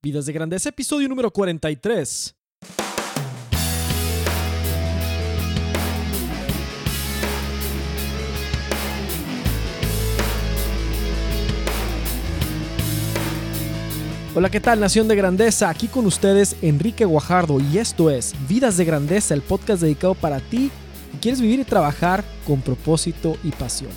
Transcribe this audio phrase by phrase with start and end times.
[0.00, 2.36] Vidas de Grandeza, episodio número 43.
[14.36, 15.68] Hola, ¿qué tal, Nación de Grandeza?
[15.68, 20.38] Aquí con ustedes Enrique Guajardo y esto es Vidas de Grandeza, el podcast dedicado para
[20.38, 20.70] ti
[21.10, 23.90] que quieres vivir y trabajar con propósito y pasión.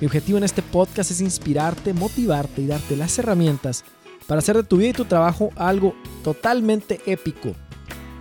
[0.00, 3.84] Mi objetivo en este podcast es inspirarte, motivarte y darte las herramientas
[4.26, 7.54] para hacer de tu vida y tu trabajo algo totalmente épico.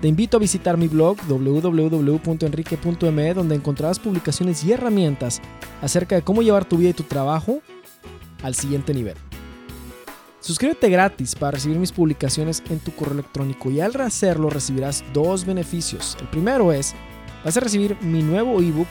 [0.02, 5.41] Te invito a visitar mi blog www.enrique.me donde encontrarás publicaciones y herramientas
[5.81, 7.59] acerca de cómo llevar tu vida y tu trabajo
[8.43, 9.15] al siguiente nivel.
[10.41, 15.43] Suscríbete gratis para recibir mis publicaciones en tu correo electrónico y al hacerlo recibirás dos
[15.43, 16.15] beneficios.
[16.21, 16.93] El primero es,
[17.43, 18.87] vas a recibir mi nuevo ebook,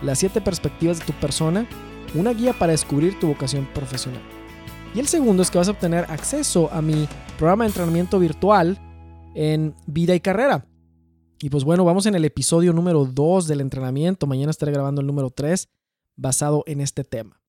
[0.00, 1.66] Las 7 perspectivas de tu persona,
[2.14, 4.22] una guía para descubrir tu vocación profesional.
[4.94, 8.78] Y el segundo es que vas a obtener acceso a mi programa de entrenamiento virtual
[9.34, 10.66] en vida y carrera.
[11.40, 14.26] Y pues bueno, vamos en el episodio número 2 del entrenamiento.
[14.26, 15.70] Mañana estaré grabando el número 3
[16.14, 17.40] basado en este tema.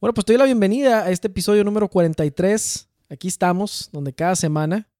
[0.00, 2.88] Bueno, pues te doy la bienvenida a este episodio número 43.
[3.08, 4.90] Aquí estamos, donde cada semana,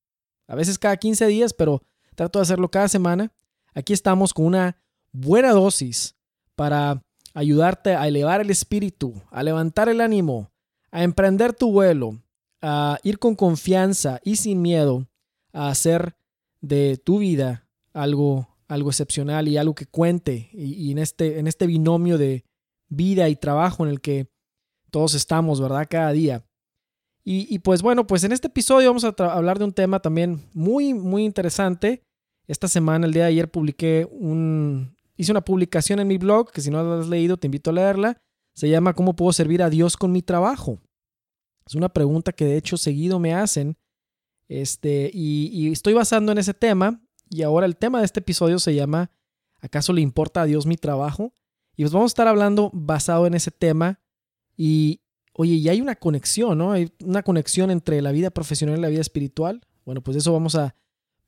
[0.47, 1.83] a veces cada 15 días, pero
[2.15, 3.33] trato de hacerlo cada semana.
[3.75, 6.15] Aquí estamos con una buena dosis
[6.55, 7.03] para
[7.35, 10.53] ayudarte a elevar el espíritu, a levantar el ánimo,
[10.95, 12.21] a emprender tu vuelo,
[12.63, 15.09] a ir con confianza y sin miedo
[15.53, 16.15] a hacer
[16.61, 20.51] de tu vida algo, algo excepcional y algo que cuente.
[20.53, 22.45] Y, en, este, en este binomio de
[22.89, 24.29] vida y trabajo en el que
[24.93, 25.89] todos estamos, ¿verdad?
[25.91, 26.47] Cada día.
[27.25, 30.95] Y, pues bueno, pues en este episodio vamos a hablar de un tema también muy,
[30.95, 32.05] muy interesante.
[32.47, 34.95] Esta semana, el día de ayer, publiqué un...
[35.17, 37.73] Hice una publicación en mi blog, que si no la has leído, te invito a
[37.73, 38.19] leerla.
[38.55, 40.81] Se llama ¿Cómo puedo servir a Dios con mi trabajo?
[41.67, 43.77] Es una pregunta que de hecho seguido me hacen.
[44.49, 47.03] Este, y, estoy basando en ese tema.
[47.29, 49.11] Y ahora el tema de este episodio se llama
[49.61, 51.33] ¿Acaso le importa a Dios mi trabajo?
[51.75, 54.01] Y pues vamos a estar hablando basado en ese tema.
[54.57, 55.01] Y
[55.33, 56.73] oye, y hay una conexión, ¿no?
[56.73, 59.67] Hay una conexión entre la vida profesional y la vida espiritual.
[59.85, 60.77] Bueno, pues de eso vamos a,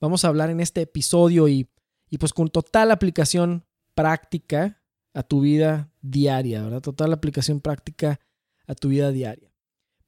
[0.00, 1.68] vamos a hablar en este episodio y,
[2.08, 4.80] y pues con total aplicación práctica
[5.16, 6.82] a tu vida diaria, ¿verdad?
[6.82, 8.20] Total aplicación práctica
[8.66, 9.50] a tu vida diaria.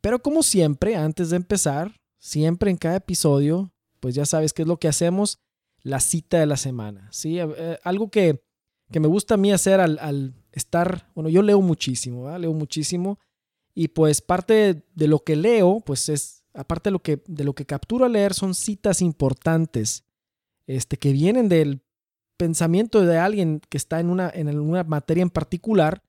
[0.02, 4.68] Pero como siempre, antes de empezar, siempre en cada episodio, pues ya sabes qué es
[4.68, 5.38] lo que hacemos,
[5.80, 7.38] la cita de la semana, ¿sí?
[7.40, 8.42] Eh, algo que,
[8.92, 12.40] que, me gusta a mí hacer al, estar, bueno, yo leo muchísimo, ¿verdad?
[12.40, 13.18] Leo muchísimo
[13.74, 17.54] y pues parte de, lo que leo, pues es, aparte de lo que, de lo
[17.54, 20.04] que capturo a leer, son citas importantes,
[20.66, 21.80] este, que vienen del
[22.38, 26.02] pensamiento de alguien que está en una, en una materia en particular,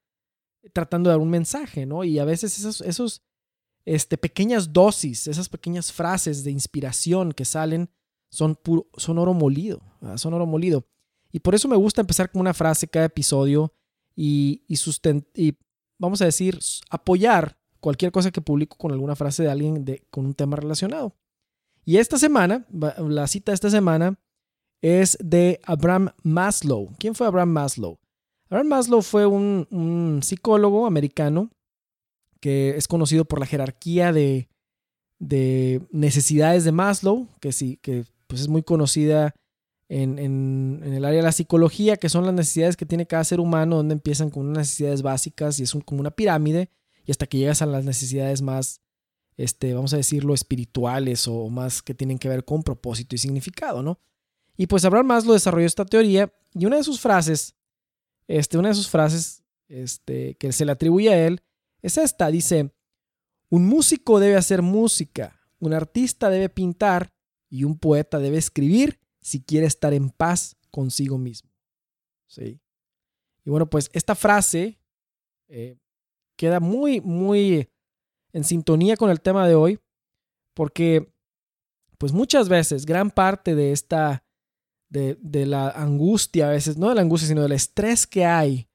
[0.71, 2.05] tratando de dar un mensaje, ¿no?
[2.05, 3.21] Y a veces esos, esos
[3.85, 7.89] este, pequeñas dosis, esas pequeñas frases de inspiración que salen
[8.29, 8.57] son,
[8.95, 9.81] son oro molido,
[10.15, 10.85] son oro molido.
[11.31, 13.73] Y por eso me gusta empezar con una frase cada episodio
[14.15, 14.77] y, y,
[15.33, 15.57] y
[15.97, 20.25] vamos a decir, apoyar cualquier cosa que publico con alguna frase de alguien de, con
[20.25, 21.15] un tema relacionado.
[21.85, 24.19] Y esta semana, la cita de esta semana
[24.81, 26.89] es de Abraham Maslow.
[26.97, 27.99] ¿Quién fue Abraham Maslow?
[28.49, 31.51] Abraham Maslow fue un, psicólogo americano
[32.39, 34.47] que es conocido por la jerarquía de,
[35.91, 39.35] necesidades de Maslow, que sí, que pues es muy conocida
[39.89, 43.77] en, el área de la psicología, que son las necesidades que tiene cada ser humano,
[43.77, 46.69] donde empiezan con unas necesidades básicas y es como una pirámide,
[47.05, 48.81] y hasta que llegas a las necesidades más,
[49.35, 53.81] este, vamos a decirlo, espirituales o más que tienen que ver con propósito y significado,
[53.81, 53.99] ¿no?
[54.59, 57.55] Y pues Abraham Maslow desarrolló esta teoría y una de sus frases,
[58.27, 61.41] este, una de sus frases este, que se le atribuye a él
[61.81, 62.29] es esta.
[62.29, 62.73] Dice,
[63.49, 67.13] un músico debe hacer música, un artista debe pintar
[67.49, 71.49] y un poeta debe escribir si quiere estar en paz consigo mismo.
[72.27, 72.59] ¿Sí?
[73.45, 74.77] Y bueno, pues esta frase
[75.47, 75.77] eh,
[76.35, 77.69] queda muy, muy
[78.33, 79.79] en sintonía con el tema de hoy,
[80.53, 81.13] porque
[81.97, 84.25] pues muchas veces gran parte de esta,
[84.89, 88.67] de, de la angustia, a veces, no de la angustia, sino del estrés que hay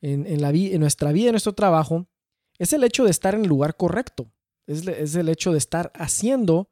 [0.00, 2.06] en, en, la, en nuestra vida, en nuestro trabajo,
[2.58, 4.30] es el hecho de estar en el lugar correcto.
[4.66, 6.70] Es, el hecho de estar haciendo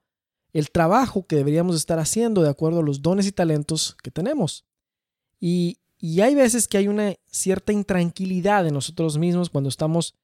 [0.53, 4.65] el trabajo que deberíamos estar haciendo de acuerdo a los dones y talentos que tenemos.
[5.41, 5.79] Y,
[6.21, 10.17] hay veces que hay una cierta intranquilidad en nosotros mismos cuando estamos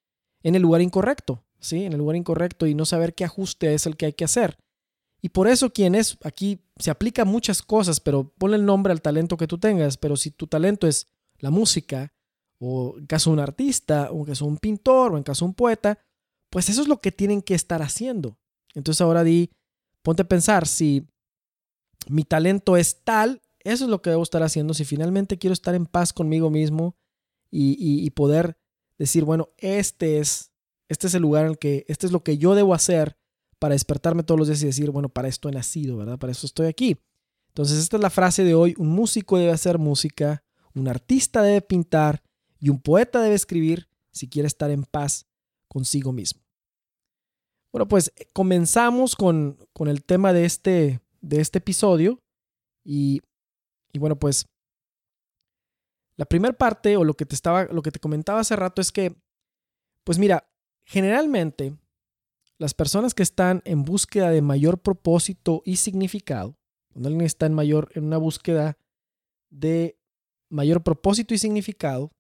[0.42, 1.84] en el lugar incorrecto, ¿sí?
[1.84, 4.58] En el lugar incorrecto y no saber qué ajuste es el que hay que hacer.
[5.20, 9.02] Y por eso quien es, aquí se aplica muchas cosas, pero ponle el nombre al
[9.02, 12.12] talento que tú tengas, pero si tu talento es la música,
[12.60, 15.44] o en caso de un artista, o en caso de un pintor, o en caso
[15.44, 15.98] de un poeta,
[16.50, 18.38] pues eso es lo que tienen que estar haciendo.
[18.74, 19.50] Entonces ahora di,
[20.02, 21.06] ponte a pensar si
[22.08, 24.74] mi talento es tal, eso es lo que debo estar haciendo.
[24.74, 26.96] Si finalmente quiero estar en paz conmigo mismo
[27.50, 28.58] y, poder
[28.98, 30.52] decir, bueno, este es,
[30.88, 33.18] este es el lugar en el que, este es lo que yo debo hacer
[33.58, 36.18] para despertarme todos los días y decir, bueno, para esto he nacido, ¿verdad?
[36.18, 36.96] Para eso estoy aquí.
[37.48, 38.74] Entonces, esta es la frase de hoy.
[38.78, 40.44] Un músico debe hacer música,
[40.74, 42.22] un artista debe pintar
[42.60, 45.26] y un poeta debe escribir si quiere estar en paz
[45.68, 46.42] consigo mismo.
[47.72, 52.20] Bueno, pues eh, comenzamos con, con el tema de este, de este episodio
[52.84, 53.20] y,
[53.92, 54.46] y bueno, pues
[56.16, 58.90] la primera parte o lo que te estaba, lo que te comentaba hace rato es
[58.90, 59.14] que,
[60.04, 60.48] pues mira,
[60.84, 61.76] generalmente
[62.58, 66.56] las personas que están en búsqueda de mayor propósito y significado,
[66.92, 68.76] cuando alguien está en mayor, en una búsqueda
[69.50, 69.98] de
[70.50, 72.12] mayor propósito y significado,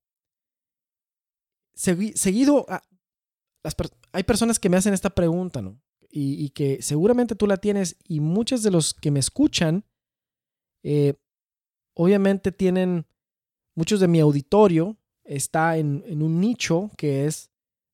[1.74, 2.66] seguido
[4.12, 5.80] hay personas que me hacen esta pregunta, ¿no?
[6.10, 9.84] Y, que seguramente tú la tienes y muchos de los que me escuchan,
[10.82, 11.14] eh,
[11.94, 13.06] obviamente tienen,
[13.74, 17.50] muchos de mi auditorio está en, un nicho que es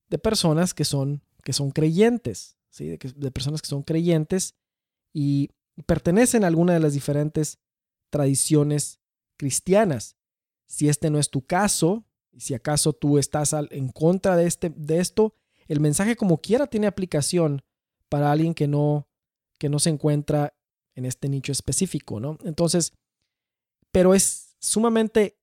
[0.08, 2.96] de personas que son, que son creyentes, ¿sí?
[2.96, 4.54] de, personas que son creyentes
[5.12, 5.50] y
[5.86, 7.58] pertenecen a alguna de las diferentes
[8.10, 9.00] tradiciones
[9.36, 10.16] cristianas.
[10.66, 14.70] Si este no es tu caso, y si acaso tú estás en contra de, este,
[14.70, 15.36] de esto,
[15.68, 17.62] el mensaje como quiera tiene aplicación
[18.08, 19.08] para alguien que no,
[19.58, 20.54] que no se encuentra
[20.94, 22.38] en este nicho específico, ¿no?
[22.44, 22.92] Entonces,
[23.90, 25.38] pero es sumamente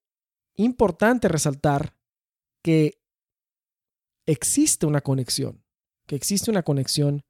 [0.56, 1.98] importante resaltar
[2.63, 3.01] que
[4.25, 5.63] existe una conexión,
[6.11, 7.23] que existe una conexión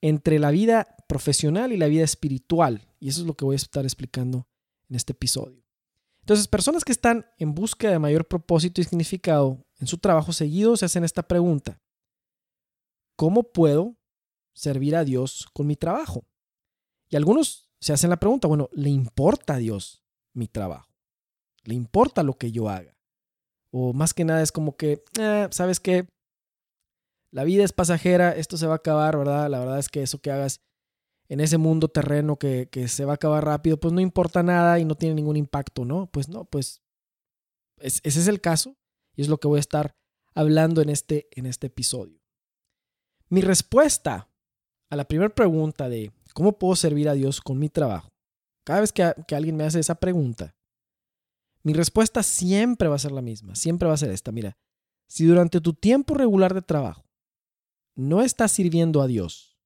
[0.00, 2.88] entre la vida profesional y la vida espiritual.
[2.98, 4.48] Y eso es lo que voy a estar explicando
[4.88, 5.62] en este episodio.
[6.20, 10.78] Entonces, personas que están en búsqueda de mayor propósito y significado en su trabajo seguido
[10.78, 11.78] se hacen esta pregunta.
[13.16, 13.98] ¿Cómo puedo
[14.54, 16.24] servir a Dios con mi trabajo?
[17.10, 20.02] Y algunos se hacen la pregunta, bueno, ¿le importa a Dios
[20.32, 20.88] mi trabajo?
[21.64, 22.96] ¿Le importa lo que yo haga?
[23.70, 26.08] O más que nada es como que, eh, ¿sabes qué?
[27.36, 29.50] La vida es pasajera, esto se va a acabar, ¿verdad?
[29.50, 30.62] La verdad es que eso que hagas
[31.28, 34.86] en ese mundo terreno que, se va a acabar rápido, pues no importa nada y
[34.86, 36.10] no tiene ningún impacto, ¿no?
[36.10, 36.80] Pues no, pues
[37.78, 38.78] ese es el caso
[39.14, 39.94] y es lo que voy a estar
[40.34, 42.22] hablando en este, en este episodio.
[43.28, 44.30] Mi respuesta
[44.88, 48.14] a la primera pregunta de cómo puedo servir a Dios con mi trabajo,
[48.64, 50.56] cada vez que, que alguien me hace esa pregunta,
[51.62, 54.56] mi respuesta siempre va a ser la misma, siempre va a ser esta, mira,
[55.06, 57.05] si durante tu tiempo regular de trabajo
[57.96, 59.58] no estás sirviendo a Dios,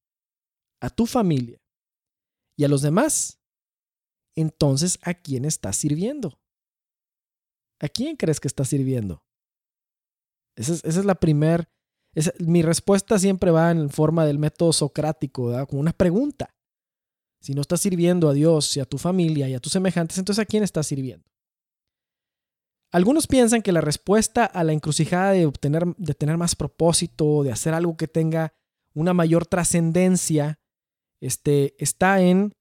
[0.81, 1.61] a tu familia
[2.57, 3.41] y a los demás,
[4.35, 6.41] entonces ¿a quién estás sirviendo?
[7.81, 9.25] ¿A quién crees que estás sirviendo?
[10.57, 11.69] Esa es, la primera.
[12.39, 16.55] Mi respuesta siempre va en forma del método socrático, como una pregunta.
[17.41, 20.43] Si no estás sirviendo a Dios y a tu familia y a tus semejantes, entonces
[20.43, 21.25] ¿a quién estás sirviendo?
[22.93, 27.53] Algunos piensan que la respuesta a la encrucijada de obtener, de tener más propósito, de
[27.53, 28.53] hacer algo que tenga
[28.95, 30.59] una mayor trascendencia,
[31.21, 32.53] este, está en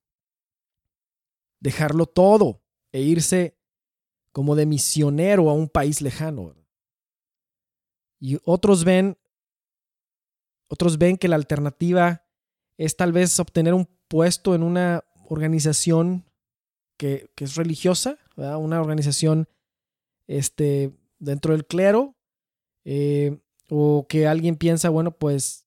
[1.59, 2.61] dejarlo todo
[2.91, 3.57] e irse
[4.31, 6.55] como de misionero a un país lejano.
[8.19, 9.17] Y otros ven,
[10.67, 12.25] otros ven que la alternativa
[12.77, 16.25] es tal vez obtener un puesto en una organización
[16.97, 19.47] que, es religiosa, una organización
[20.29, 22.15] este, dentro del clero,
[22.85, 25.65] eh, o que alguien piensa, bueno, pues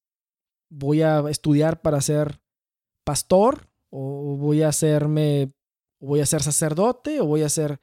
[0.70, 2.40] voy a estudiar para ser
[3.04, 5.52] pastor o voy a hacerme,
[6.00, 7.80] voy a ser sacerdote o voy a ser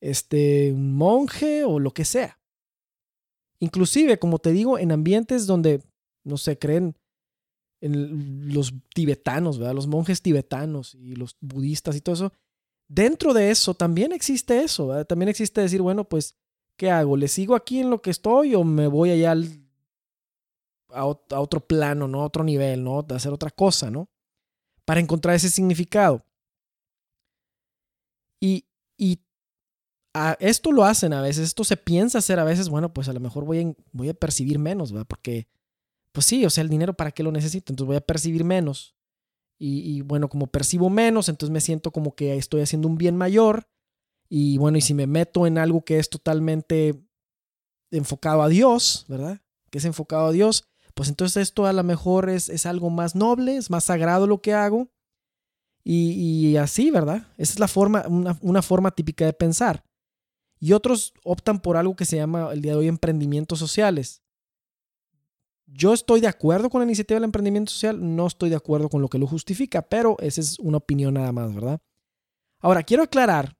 [0.00, 2.40] este, un monje o lo que sea.
[3.60, 5.82] Inclusive, como te digo, en ambientes donde,
[6.24, 6.96] no se creen
[7.80, 9.58] en los tibetanos.
[9.58, 12.32] Los monjes tibetanos y los budistas y todo eso.
[12.88, 16.36] Dentro de eso también existe eso, También existe decir, bueno, pues,
[16.76, 17.16] ¿qué hago?
[17.16, 19.34] ¿Le sigo aquí en lo que estoy o me voy allá
[20.90, 22.22] a, a otro plano, ¿no?
[22.22, 23.02] A otro nivel, ¿no?
[23.02, 24.08] De hacer otra cosa, ¿no?
[24.86, 26.24] para encontrar ese significado.
[28.40, 28.62] Y,
[30.38, 33.20] esto lo hacen a veces, esto se piensa hacer a veces, bueno, pues a lo
[33.20, 34.94] mejor voy a, voy a percibir menos.
[35.06, 35.46] Porque,
[36.10, 38.95] pues sí, o sea, el dinero para qué lo necesito, entonces voy a percibir menos.
[39.58, 43.16] Y, y, bueno, como percibo menos, entonces me siento como que estoy haciendo un bien
[43.16, 43.68] mayor.
[44.28, 47.06] Y bueno, y si me meto en algo que es totalmente
[47.90, 49.40] enfocado a Dios, ¿verdad?
[49.70, 53.14] Que es enfocado a Dios, pues entonces esto a lo mejor es, es algo más
[53.14, 54.88] noble, es más sagrado lo que hago.
[55.88, 57.28] Y, así, ¿verdad?
[57.36, 59.84] Esa es la forma, una, una, forma típica de pensar.
[60.58, 64.20] Y otros optan por algo que se llama el día de hoy emprendimientos sociales.
[65.66, 69.02] Yo estoy de acuerdo con la iniciativa del emprendimiento social, no estoy de acuerdo con
[69.02, 71.80] lo que lo justifica, pero esa es una opinión nada más, ¿verdad?
[72.60, 73.56] Ahora, quiero aclarar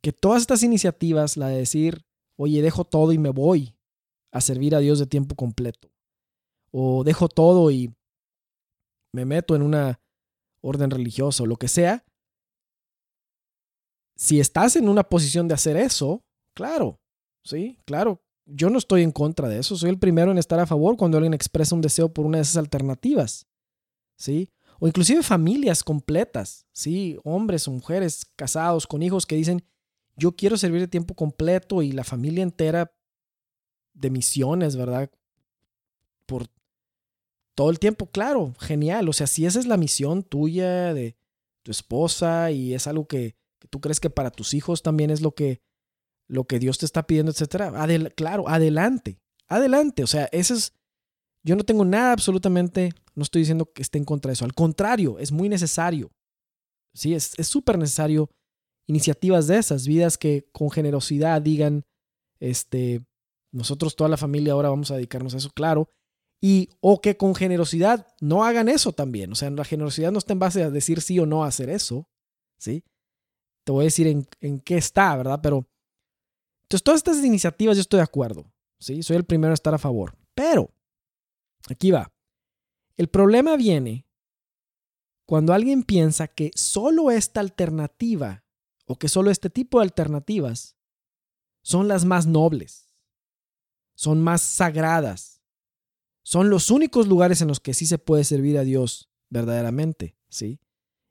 [0.00, 2.04] que todas estas iniciativas, la de decir,
[2.36, 3.76] oye, dejo todo y me voy
[4.32, 5.90] a servir a Dios de tiempo completo,
[6.72, 7.94] o dejo todo y
[9.12, 10.00] me meto en una
[10.60, 12.04] orden religiosa o lo que sea,
[14.16, 16.24] si estás en una posición de hacer eso,
[16.54, 17.00] claro,
[17.44, 20.66] sí, claro, yo no estoy en contra de eso, soy el primero en estar a
[20.66, 23.46] favor cuando alguien expresa un deseo por una de esas alternativas,
[24.16, 24.50] ¿sí?
[24.80, 27.18] O inclusive familias completas, ¿sí?
[27.24, 29.64] Hombres o mujeres casados con hijos que dicen,
[30.16, 32.94] yo quiero servir de tiempo completo y la familia entera
[33.94, 35.10] de misiones, ¿verdad?
[36.26, 36.48] Por
[37.54, 39.08] todo el tiempo, claro, genial.
[39.08, 41.16] O sea, si esa es la misión tuya, de
[41.62, 43.36] tu esposa, y es algo que,
[43.70, 45.62] tú crees que para tus hijos también es lo que,
[46.28, 47.72] lo que Dios te está pidiendo, etcétera.
[48.14, 50.02] claro, adelante, adelante.
[50.02, 50.72] O sea, eso es.
[51.42, 54.46] Yo no tengo nada absolutamente, no estoy diciendo que esté en contra de eso.
[54.46, 56.10] Al contrario, es muy necesario.
[56.94, 58.30] Sí, es súper necesario
[58.86, 61.84] iniciativas de esas, vidas que con generosidad digan,
[62.40, 63.04] este,
[63.52, 65.88] nosotros toda la familia ahora vamos a dedicarnos a eso, claro,
[66.40, 69.32] y o que con generosidad no hagan eso también.
[69.32, 71.70] O sea, la generosidad no está en base a decir sí o no a hacer
[71.70, 72.08] eso,
[72.58, 72.84] ¿sí?
[73.64, 75.40] Te voy a decir en, en qué está, ¿verdad?
[75.42, 75.66] Pero,
[76.64, 79.02] entonces todas estas iniciativas yo estoy de acuerdo, ¿sí?
[79.02, 80.16] Soy el primero a estar a favor.
[80.34, 80.70] Pero,
[81.68, 82.12] aquí va.
[82.96, 84.06] El problema viene
[85.26, 88.44] cuando alguien piensa que solo esta alternativa
[88.86, 90.76] o que solo este tipo de alternativas
[91.62, 92.90] son las más nobles,
[93.94, 95.40] son más sagradas,
[96.22, 100.60] son los únicos lugares en los que sí se puede servir a Dios verdaderamente, ¿sí?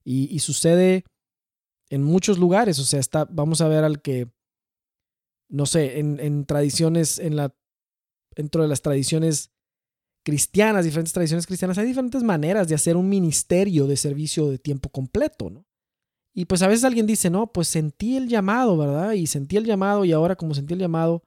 [0.05, 1.05] Y, sucede
[1.89, 4.27] en muchos lugares, o sea, está, vamos a ver al que,
[5.53, 7.55] no sé, en, tradiciones, en la,
[8.35, 9.51] dentro de las tradiciones
[10.25, 14.89] cristianas, diferentes tradiciones cristianas, hay diferentes maneras de hacer un ministerio de servicio de tiempo
[14.89, 15.63] completo, ¿no?
[16.33, 19.11] Y pues a veces alguien dice, no, pues sentí el llamado, ¿verdad?
[19.11, 21.21] Y sentí el llamado y ahora como sentí el llamado,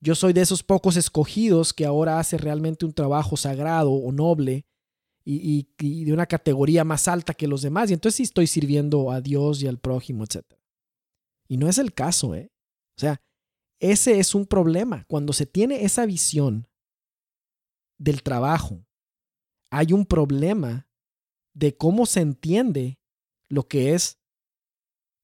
[0.00, 4.64] yo soy de esos pocos escogidos que ahora hace realmente un trabajo sagrado o noble
[5.22, 7.90] y, de una categoría más alta que los demás.
[7.90, 10.46] Y entonces sí estoy sirviendo a Dios y al prójimo, etc.
[11.46, 12.50] Y no es el caso, ¿eh?
[12.96, 13.20] O sea,
[13.80, 15.04] ese es un problema.
[15.08, 16.68] Cuando se tiene esa visión
[17.98, 18.86] del trabajo,
[19.70, 20.88] hay un problema
[21.54, 23.00] de cómo se entiende
[23.48, 24.20] lo que es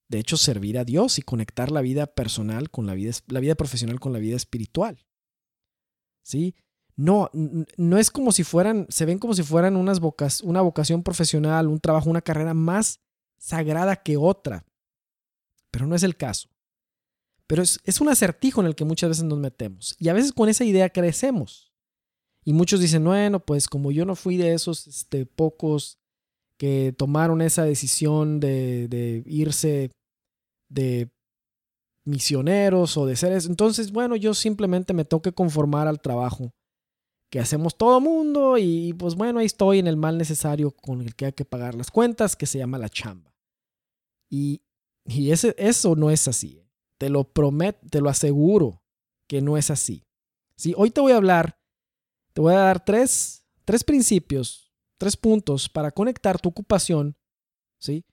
[0.08, 3.54] de hecho, servir a Dios y conectar la vida personal con la vida, la vida
[3.56, 5.04] profesional con la vida espiritual.
[6.22, 6.54] ¿Sí?
[6.94, 7.30] No,
[7.76, 11.66] no es como si fueran, se ven como si fueran unas vocas, una vocación profesional,
[11.66, 13.00] un trabajo, una carrera más
[13.36, 14.64] sagrada que otra.
[15.70, 16.48] Pero no es el caso.
[17.46, 19.96] Pero es, es un acertijo en el que muchas veces nos metemos.
[19.98, 21.72] Y a veces con esa idea crecemos.
[22.44, 25.98] Y muchos dicen, bueno, pues como yo no fui de esos este, pocos
[26.56, 29.90] que tomaron esa decisión de, irse
[30.68, 31.10] de
[32.04, 33.46] misioneros o de seres.
[33.46, 36.52] Entonces, bueno, yo simplemente me tengo que conformar al trabajo
[37.30, 41.16] que hacemos todo mundo y pues bueno, ahí estoy en el mal necesario con el
[41.16, 43.34] que hay que pagar las cuentas, que se llama la chamba.
[44.30, 44.62] Y,
[45.04, 46.62] y eso no es así.
[46.98, 48.82] Te lo prometo, te lo aseguro
[49.26, 50.04] que no es así.
[50.56, 50.74] ¿Sí?
[50.76, 51.58] Hoy te voy a hablar,
[52.32, 57.16] te voy a dar tres, tres principios, tres puntos para conectar tu ocupación,
[57.78, 58.04] ¿sí?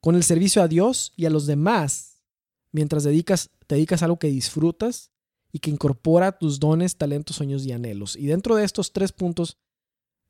[0.00, 2.24] con el servicio a Dios y a los demás,
[2.72, 5.12] mientras dedicas, te dedicas a algo que disfrutas
[5.52, 8.16] y que incorpora tus dones, talentos, sueños y anhelos.
[8.16, 9.58] Y dentro de estos tres puntos,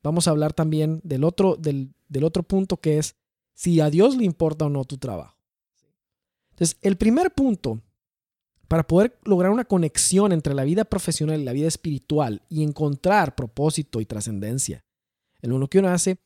[0.03, 3.15] vamos a hablar también del otro, del otro punto que es
[3.55, 5.37] si a Dios le importa o no tu trabajo.
[6.51, 7.81] Entonces, el primer punto
[8.73, 13.35] para poder lograr una conexión entre la vida profesional y la vida espiritual y encontrar
[13.35, 14.83] propósito y trascendencia
[15.43, 16.17] en lo que uno hace,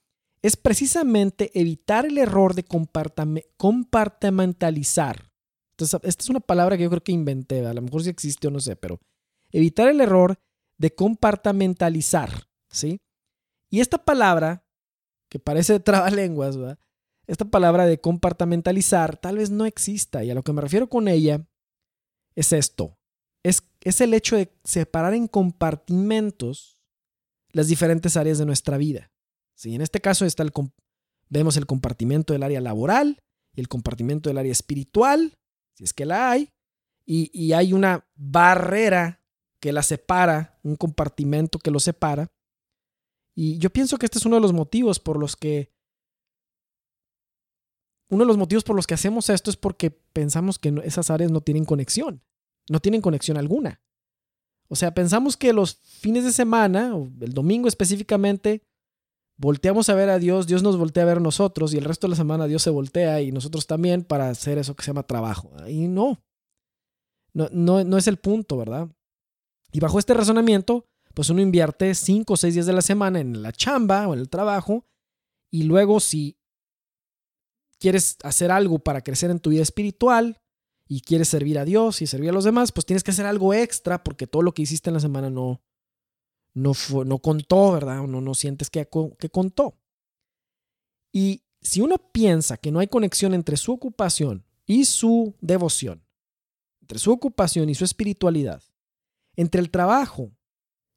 [0.41, 5.29] es precisamente evitar el error de compartimentalizar.
[5.71, 8.47] Entonces, esta es una palabra que yo creo que inventé, a lo mejor si existe
[8.47, 9.01] o no sé, pero
[9.51, 10.39] evitar el error
[10.77, 13.01] de compartimentalizar, ¿sí?
[13.69, 14.63] Y esta palabra,
[15.29, 16.79] que parece trabalenguas, ¿verdad?
[17.27, 21.09] Esta palabra de compartimentalizar tal vez no exista y a lo que me refiero con
[21.09, 21.45] ella
[22.37, 22.97] es esto.
[23.43, 26.79] Es, es el hecho de separar en compartimentos
[27.51, 29.11] las diferentes áreas de nuestra vida.
[29.55, 29.73] ¿sí?
[29.73, 30.53] En este caso está el,
[31.29, 33.19] vemos el compartimento del área laboral
[33.55, 35.33] y el compartimento del área espiritual,
[35.75, 36.49] si es que la hay,
[37.05, 39.23] y, y hay una barrera
[39.59, 42.27] que la separa, un compartimento que lo separa.
[43.35, 45.71] Y yo pienso que este es uno de los motivos por los que
[48.09, 51.31] uno de los motivos por los que hacemos esto es porque pensamos que esas áreas
[51.31, 52.23] no tienen conexión,
[52.69, 53.81] no tienen conexión alguna.
[54.69, 58.63] O sea, pensamos que los fines de semana, o el domingo específicamente,
[59.37, 62.07] volteamos a ver a Dios, Dios nos voltea a ver a nosotros y el resto
[62.07, 65.03] de la semana Dios se voltea y nosotros también para hacer eso que se llama
[65.03, 65.51] trabajo.
[65.67, 66.21] Y no,
[67.33, 68.89] no, no, no es el punto, ¿verdad?
[69.71, 73.41] Y bajo este razonamiento, pues uno invierte cinco o seis días de la semana en
[73.41, 74.85] la chamba o en el trabajo
[75.49, 76.37] y luego si
[77.79, 80.39] quieres hacer algo para crecer en tu vida espiritual
[80.87, 83.53] y quieres servir a Dios y servir a los demás, pues tienes que hacer algo
[83.53, 85.61] extra porque todo lo que hiciste en la semana no,
[86.53, 86.73] no,
[87.05, 88.03] no contó, ¿verdad?
[88.07, 88.87] No, no sientes que,
[89.19, 89.77] que contó.
[91.11, 96.03] Y si uno piensa que no hay conexión entre su ocupación y su devoción,
[96.81, 98.63] entre su ocupación y su espiritualidad,
[99.35, 100.31] entre el trabajo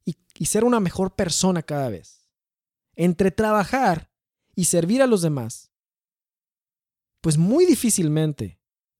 [0.05, 2.27] y, y, ser una mejor persona cada vez,
[2.95, 4.09] entre trabajar
[4.55, 5.70] y servir a los demás,
[7.21, 8.59] pues muy difícilmente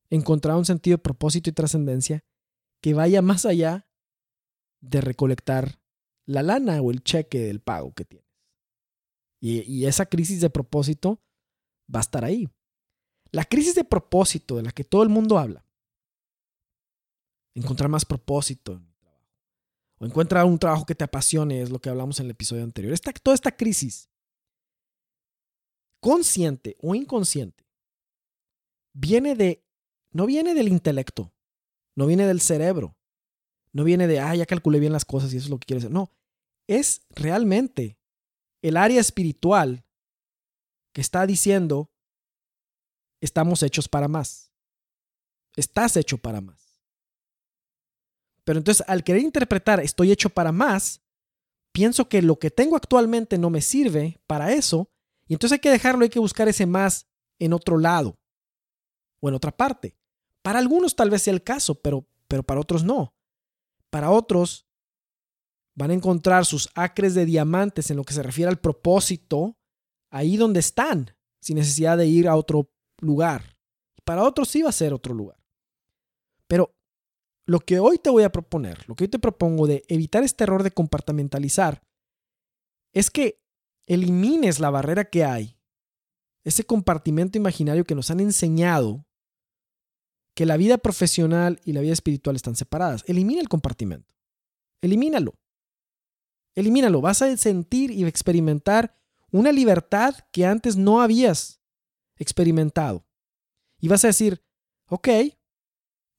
[0.10, 2.24] encontrar un sentido de propósito y trascendencia
[2.82, 3.88] que vaya más allá
[4.82, 5.80] de recolectar
[6.25, 8.30] la lana o el cheque del pago que tienes.
[9.40, 11.20] Y, esa crisis de propósito
[11.94, 12.48] va a estar ahí.
[13.32, 15.66] La crisis de propósito de la que todo el mundo habla.
[17.56, 19.25] Encontrar más propósito en trabajo.
[19.98, 22.94] O encuentra un trabajo que te apasione, es lo que hablamos en el episodio anterior.
[22.94, 24.10] Esta, toda esta crisis,
[26.00, 27.66] consciente o inconsciente,
[28.93, 29.63] viene de,
[30.12, 31.33] no viene del intelecto,
[31.95, 32.98] no viene del cerebro,
[33.74, 35.86] no viene de, ah, ya calculé bien las cosas y eso es lo que quieres
[35.86, 35.93] hacer.
[35.93, 36.12] No,
[36.67, 37.98] es realmente
[38.62, 39.86] el área espiritual
[40.93, 41.89] que está diciendo,
[43.21, 44.51] estamos hechos para más.
[45.55, 46.79] Estás hecho para más.
[48.43, 51.01] Pero entonces, al querer interpretar, estoy hecho para más,
[51.71, 54.89] pienso que lo que tengo actualmente no me sirve para eso,
[55.27, 57.07] y entonces hay que dejarlo, hay que buscar ese más
[57.39, 58.21] en otro lado
[59.22, 59.96] o en otra parte.
[60.42, 63.16] Para algunos tal vez sea el caso, pero, pero para otros no.
[63.90, 64.68] Para otros
[65.75, 69.58] van a encontrar sus acres de diamantes en lo que se refiere al propósito
[70.10, 73.58] ahí donde están, sin necesidad de ir a otro lugar.
[74.04, 75.38] Para otros sí va a ser otro lugar.
[76.48, 76.75] Pero
[77.46, 80.44] lo que hoy te voy a proponer, lo que hoy te propongo de evitar este
[80.44, 81.81] error de compartimentalizar,
[82.94, 83.42] es que
[83.86, 85.57] elimines la barrera que hay,
[86.44, 89.05] ese compartimento imaginario que nos han enseñado
[90.33, 93.03] que la vida profesional y la vida espiritual están separadas.
[93.07, 94.13] Elimina el compartimento.
[94.81, 95.35] Elimínalo.
[96.55, 97.01] Elimínalo.
[97.01, 98.98] Vas a sentir y experimentar
[99.31, 101.61] una libertad que antes no habías
[102.17, 103.05] experimentado.
[103.79, 104.44] Y vas a decir,
[104.87, 105.09] ok,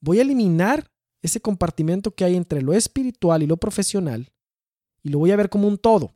[0.01, 4.33] voy a eliminar ese compartimento que hay entre lo espiritual y lo profesional
[5.01, 6.15] y lo voy a ver como un todo.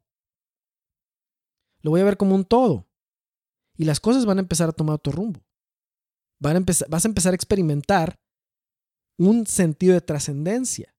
[1.82, 2.88] Lo voy a ver como un todo.
[3.76, 5.47] Y las cosas van a empezar a tomar otro rumbo
[6.40, 8.20] vas a empezar a experimentar
[9.18, 10.96] un sentido de trascendencia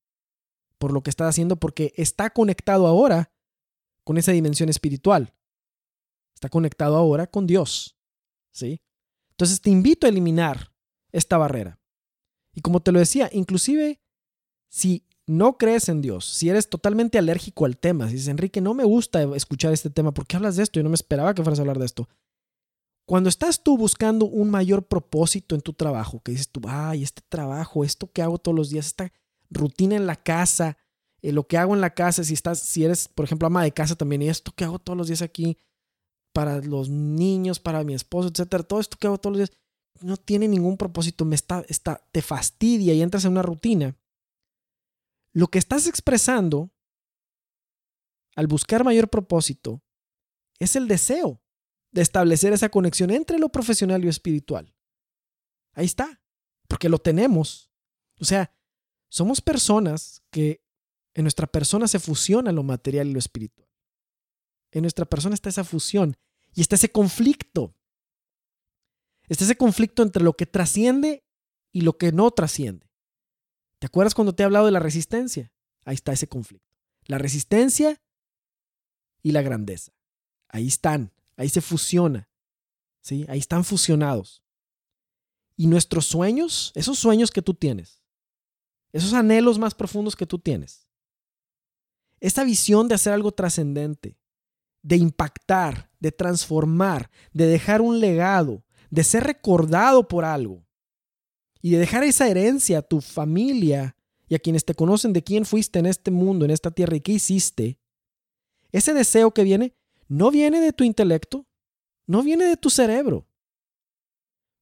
[0.79, 3.33] por lo que estás haciendo porque está conectado ahora
[4.05, 5.35] con esa dimensión espiritual.
[6.35, 7.97] Está conectado ahora con Dios.
[8.53, 8.81] ¿Sí?
[9.31, 10.73] Entonces te invito a eliminar
[11.13, 11.79] esta barrera.
[12.55, 14.01] Y como te lo decía, inclusive
[14.69, 18.75] si no crees en Dios, si eres totalmente alérgico al tema, si dices, Enrique, no
[18.75, 20.81] me gusta escuchar este tema, ¿por qué hablas de esto?
[20.81, 22.09] Yo no me esperaba que fueras a hablar de esto.
[23.09, 27.23] Cuando estás tú buscando un mayor propósito en tu trabajo, que dices tú, ay, este
[27.27, 29.11] trabajo, esto que hago todos los días, esta
[29.49, 30.77] rutina en la casa,
[31.23, 33.73] eh, lo que hago en la casa, si estás, si eres, por ejemplo, ama de
[33.73, 35.57] casa también, y esto que hago todos los días aquí
[36.35, 39.59] para los niños, para mi esposo, etcétera, todo esto que hago todos los días,
[40.03, 43.97] no tiene ningún propósito, me está, está, te fastidia y entras en una rutina.
[45.33, 46.69] Lo que estás expresando
[48.37, 49.81] al buscar mayor propósito
[50.59, 51.41] es el deseo
[51.91, 54.75] de establecer esa conexión entre lo profesional y lo espiritual.
[55.73, 56.21] Ahí está,
[56.67, 57.71] porque lo tenemos.
[58.21, 58.53] O sea,
[59.09, 60.63] somos personas que
[61.15, 63.69] en nuestra persona se fusiona lo material y lo espiritual.
[64.71, 66.17] En nuestra persona está esa fusión
[66.55, 67.75] y está ese conflicto.
[69.29, 71.25] Está ese conflicto entre lo que trasciende
[71.73, 72.91] y lo que no trasciende.
[73.79, 75.53] ¿Te acuerdas cuando te he hablado de la resistencia?
[75.85, 76.69] Ahí está ese conflicto.
[77.05, 78.01] La resistencia
[79.23, 79.93] y la grandeza.
[80.49, 81.13] Ahí están.
[81.39, 82.29] Ahí se fusiona.
[83.01, 83.25] ¿sí?
[83.29, 84.43] Ahí están fusionados.
[85.57, 88.03] Y nuestros sueños, esos sueños que tú tienes,
[88.93, 90.87] esos anhelos más profundos que tú tienes,
[92.21, 94.19] esa visión de hacer algo trascendente,
[94.83, 100.67] de impactar, de transformar, de dejar un legado, de ser recordado por algo
[101.63, 103.97] y de dejar esa herencia a tu familia
[104.29, 107.01] y a quienes te conocen de quién fuiste en este mundo, en esta tierra y
[107.01, 107.79] qué hiciste,
[108.71, 109.78] ese deseo que viene
[110.09, 111.47] no viene de tu intelecto,
[112.07, 113.27] no viene de tu cerebro,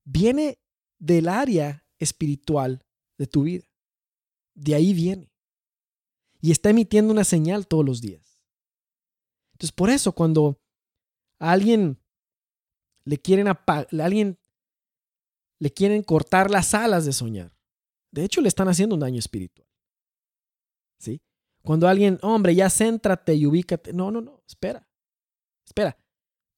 [0.05, 0.59] viene
[0.99, 2.85] del área espiritual
[3.19, 3.65] de tu vida.
[4.55, 5.33] De ahí viene.
[6.41, 8.43] y está emitiendo una señal todos los días.
[9.53, 10.61] Entonces, por eso cuando
[11.41, 11.99] a alguien
[13.05, 13.65] le quieren a
[14.03, 14.39] alguien
[15.59, 17.57] le quieren cortar las alas de soñar,
[18.13, 19.67] de hecho le están haciendo un daño espiritual.
[20.99, 21.21] ¿Sí?
[21.63, 23.93] Cuando alguien, hombre, ya céntrate y ubícate.
[23.93, 24.86] No, no, no, espera.
[25.66, 25.96] Espera.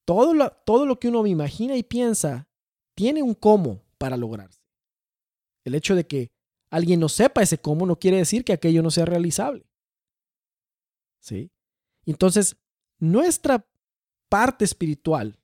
[0.04, 2.48] Todo lo, todo lo que uno imagina y piensa
[2.94, 4.60] tiene un cómo para lograrse.
[5.64, 6.30] El hecho de que
[6.70, 9.66] alguien no sepa ese cómo no quiere decir que aquello no sea realizable.
[11.20, 11.50] ¿Sí?
[12.06, 12.56] Entonces,
[12.98, 13.66] nuestra
[14.28, 15.38] parte espiritual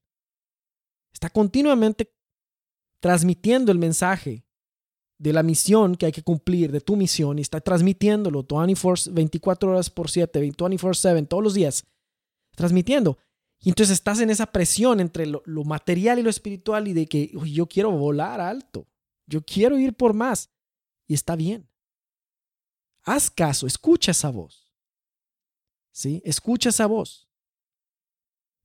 [1.12, 2.12] está continuamente
[3.00, 4.44] transmitiendo el mensaje
[5.18, 9.90] de la misión que hay que cumplir, de tu misión, y está transmitiéndolo 24, horas
[9.90, 11.84] por 7, 24/7, todos los días,
[12.56, 13.18] transmitiendo.
[13.64, 17.32] Y entonces estás en esa presión entre lo, material y lo espiritual y de que
[17.46, 18.86] yo quiero volar alto,
[19.26, 20.50] yo quiero ir por más.
[21.06, 21.66] Y está bien.
[23.04, 24.70] Haz caso, escucha esa voz.
[25.92, 26.20] ¿Sí?
[26.26, 27.26] Escucha esa voz.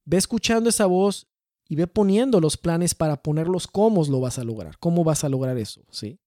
[0.03, 1.27] Ve escuchando esa voz
[1.69, 5.29] y ve poniendo los planes para ponerlos cómo lo vas a lograr, cómo vas a
[5.29, 6.19] lograr eso, ¿sí?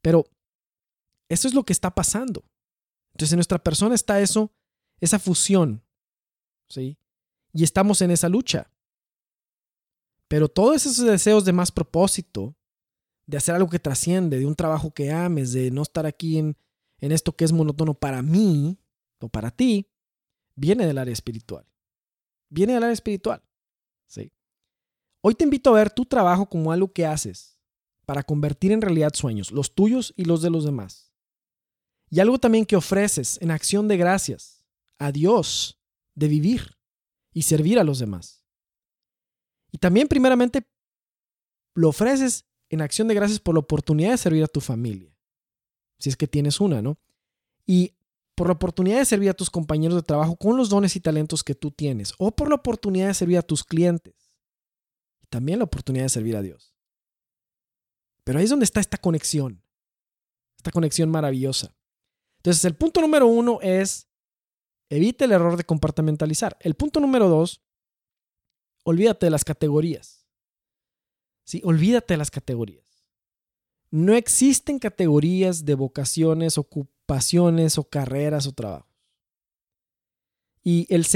[0.00, 0.26] Pero
[1.28, 2.42] eso es lo que está pasando.
[3.12, 4.50] Entonces en nuestra persona está eso,
[4.98, 5.84] esa fusión,
[6.68, 6.98] ¿sí?
[7.52, 8.70] Y estamos en esa lucha.
[10.28, 12.56] Pero todos esos deseos de más propósito,
[13.26, 16.56] de hacer algo que trasciende, de un trabajo que ames, de no estar aquí en,
[16.98, 18.78] en esto que es monótono para mí
[19.20, 19.90] o para ti,
[20.54, 21.66] viene del área espiritual.
[22.48, 23.42] Viene del área espiritual.
[24.06, 24.32] ¿sí?
[25.20, 27.58] Hoy te invito a ver tu trabajo como algo que haces
[28.06, 31.12] para convertir en realidad sueños, los tuyos y los de los demás.
[32.10, 34.64] Y algo también que ofreces en acción de gracias
[34.98, 35.80] a Dios
[36.14, 36.76] de vivir
[37.32, 38.44] y servir a los demás.
[39.70, 40.66] Y también primeramente
[41.74, 45.16] lo ofreces en acción de gracias por la oportunidad de servir a tu familia,
[45.98, 46.98] si es que tienes una, ¿no?
[47.66, 47.94] Y
[48.34, 51.44] por la oportunidad de servir a tus compañeros de trabajo con los dones y talentos
[51.44, 54.32] que tú tienes, o por la oportunidad de servir a tus clientes,
[55.22, 56.74] y también la oportunidad de servir a Dios.
[58.24, 59.62] Pero ahí es donde está esta conexión,
[60.56, 61.74] esta conexión maravillosa.
[62.38, 64.08] Entonces, el punto número uno es
[64.96, 66.56] evite el error de compartimentalizar.
[66.60, 67.62] El punto número dos,
[68.84, 70.26] olvídate de las categorías.
[71.44, 71.62] ¿Sí?
[71.64, 73.06] Olvídate de las categorías.
[73.90, 78.92] No existen categorías de vocaciones, ocupaciones o carreras o trabajos.
[80.62, 81.06] Y el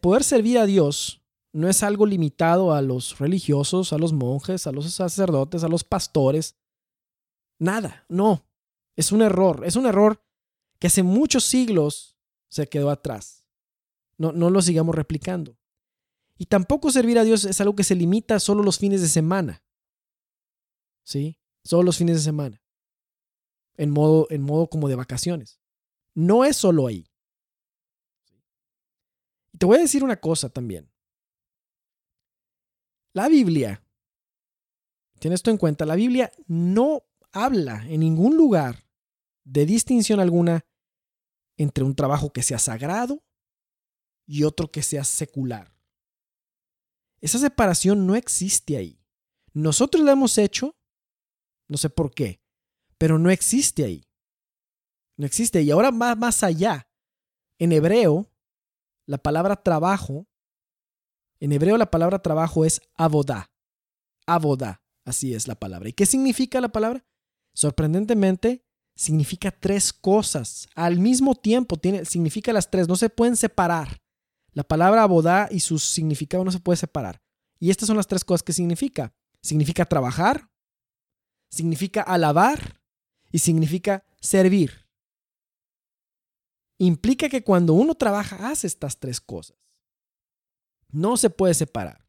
[0.00, 4.72] poder servir a Dios no es algo limitado a los religiosos, a los monjes, a
[4.72, 6.54] los sacerdotes, a los pastores.
[7.58, 8.44] Nada, no.
[8.94, 10.22] Es un error, es un error
[10.78, 12.19] que hace muchos siglos
[12.50, 13.46] se quedó atrás.
[14.18, 15.56] No, no lo sigamos replicando.
[16.36, 19.64] Y tampoco servir a Dios es algo que se limita solo los fines de semana.
[21.04, 21.38] ¿Sí?
[21.64, 22.62] Solo los fines de semana.
[23.76, 25.60] En modo, en modo como de vacaciones.
[26.14, 27.06] No es solo ahí.
[29.52, 30.90] Y te voy a decir una cosa también.
[33.12, 33.82] La Biblia,
[35.18, 38.86] tiene esto en cuenta, la Biblia no habla en ningún lugar
[39.44, 40.64] de distinción alguna
[41.62, 43.22] entre un trabajo que sea sagrado
[44.26, 45.76] y otro que sea secular.
[47.20, 49.04] Esa separación no existe ahí.
[49.52, 50.76] Nosotros la hemos hecho,
[51.68, 52.42] no sé por qué,
[52.96, 54.08] pero no existe ahí.
[55.16, 55.60] No existe.
[55.62, 56.88] Y ahora va más allá.
[57.58, 58.32] En hebreo,
[59.06, 60.30] la palabra trabajo
[61.40, 63.50] en hebreo la palabra trabajo es abodá.
[64.26, 65.88] Abodá, así es la palabra.
[65.88, 67.04] ¿Y qué significa la palabra?
[67.54, 68.64] Sorprendentemente,
[69.00, 70.68] significa tres cosas.
[70.74, 74.02] Al mismo tiempo, tiene, significa las tres, no se pueden separar.
[74.52, 77.22] La palabra abodá y su significado no se puede separar.
[77.58, 79.14] Y estas son las tres cosas que significa.
[79.40, 80.50] Significa trabajar,
[81.50, 82.82] significa alabar
[83.32, 84.86] y significa servir.
[86.76, 89.56] Implica que cuando uno trabaja hace estas tres cosas.
[90.90, 92.06] No se puede separar.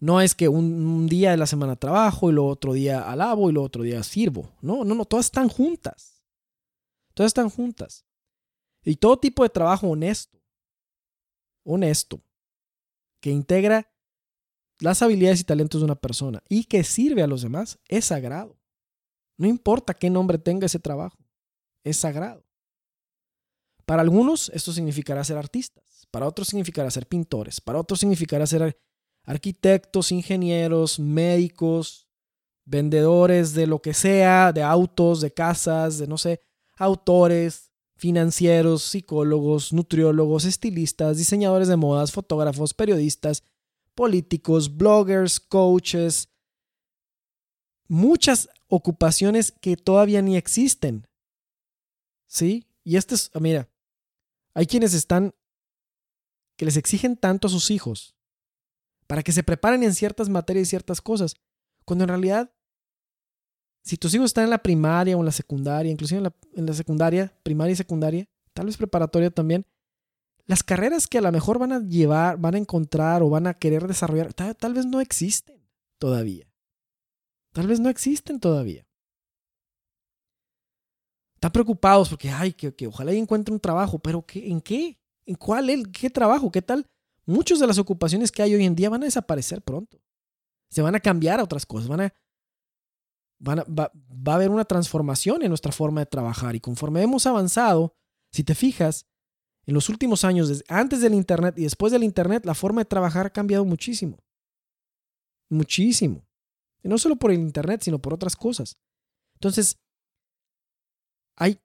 [0.00, 3.52] No es que un, día de la semana trabajo y lo otro día alabo y
[3.52, 4.52] lo otro día sirvo.
[4.60, 6.22] No, no, no, todas están juntas.
[7.14, 8.04] Todas están juntas.
[8.82, 10.38] Y todo tipo de trabajo honesto,
[11.64, 12.20] honesto,
[13.20, 13.90] que integra
[14.80, 18.58] las habilidades y talentos de una persona y que sirve a los demás, es sagrado.
[19.38, 21.16] No importa qué nombre tenga ese trabajo,
[21.82, 22.44] es sagrado.
[23.86, 28.78] Para algunos esto significará ser artistas para otros significará ser pintores, para otros significará ser
[29.24, 32.08] arquitectos, ingenieros, médicos,
[32.64, 36.40] vendedores de lo que sea, de autos, de casas, de no sé,
[36.76, 43.42] autores, financieros, psicólogos, nutriólogos, estilistas, diseñadores de modas, fotógrafos, periodistas,
[43.94, 46.28] políticos, bloggers, coaches,
[47.88, 51.06] muchas ocupaciones que todavía ni existen.
[52.26, 52.66] ¿Sí?
[52.82, 53.70] Y este es, mira,
[54.54, 55.34] hay quienes están,
[56.56, 58.13] que les exigen tanto a sus hijos
[59.06, 61.34] para que se preparen en ciertas materias y ciertas cosas,
[61.84, 62.52] cuando en realidad,
[63.82, 66.22] si tus hijos están en la primaria o en la secundaria, inclusive
[66.54, 69.66] en la, secundaria, primaria y secundaria, tal vez preparatoria también,
[70.46, 73.54] las carreras que a lo mejor van a llevar, van a encontrar o van a
[73.54, 75.66] querer desarrollar, tal, vez no existen
[75.98, 76.46] todavía.
[77.52, 78.86] Tal vez no existen todavía.
[81.34, 84.98] Están preocupados porque, ay, que, que ojalá encuentre un trabajo, pero ¿qué, ¿en qué?
[85.26, 85.70] ¿En cuál?
[85.92, 86.50] ¿Qué trabajo?
[86.50, 86.86] ¿Qué tal?
[87.26, 90.00] Muchas de las ocupaciones que hay hoy en día van a desaparecer pronto.
[90.70, 91.88] Se van a cambiar a otras cosas.
[91.88, 92.14] Van a,
[93.38, 96.54] van va, va a haber una transformación en nuestra forma de trabajar.
[96.54, 97.94] Y conforme hemos avanzado,
[98.30, 99.06] si te fijas,
[99.66, 103.26] en los últimos años, antes del Internet y después del Internet, la forma de trabajar
[103.26, 104.18] ha cambiado muchísimo.
[105.48, 106.26] Muchísimo.
[106.82, 108.76] Y no solo por el Internet, sino por otras cosas.
[109.36, 109.80] Entonces,
[111.36, 111.58] hay,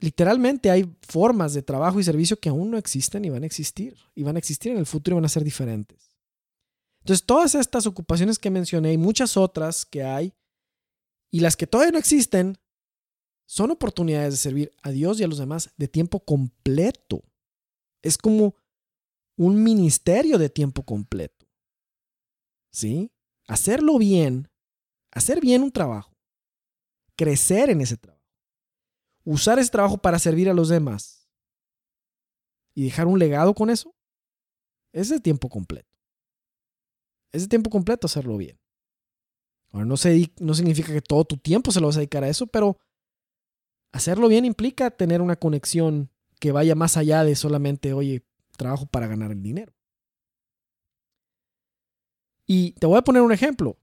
[0.00, 3.96] literalmente hay formas de trabajo y servicio que aún no existen y van a existir.
[4.14, 6.10] Y van a existir en el futuro y van a ser diferentes.
[7.00, 10.34] Entonces, todas estas ocupaciones que mencioné y muchas otras que hay,
[11.30, 12.58] y las que todavía no existen,
[13.46, 17.22] son oportunidades de servir a Dios y a los demás de tiempo completo.
[18.02, 18.54] Es como
[19.36, 21.46] un ministerio de tiempo completo.
[22.70, 23.10] ¿Sí?
[23.46, 24.50] Hacerlo bien,
[25.10, 26.14] hacer bien un trabajo,
[27.16, 28.17] crecer en ese trabajo,
[29.28, 31.28] usar ese trabajo para servir a los demás
[32.74, 33.94] y dejar un legado con eso,
[34.90, 35.90] es de tiempo completo.
[37.32, 38.58] Es de tiempo completo hacerlo bien.
[39.70, 39.96] Ahora, no,
[40.40, 42.78] no significa que todo tu tiempo se lo vas a dedicar a eso, pero
[43.92, 46.10] hacerlo bien implica tener una conexión
[46.40, 48.24] que vaya más allá de solamente, oye,
[48.56, 49.74] trabajo para ganar el dinero.
[52.46, 53.76] Y te voy a poner un ejemplo.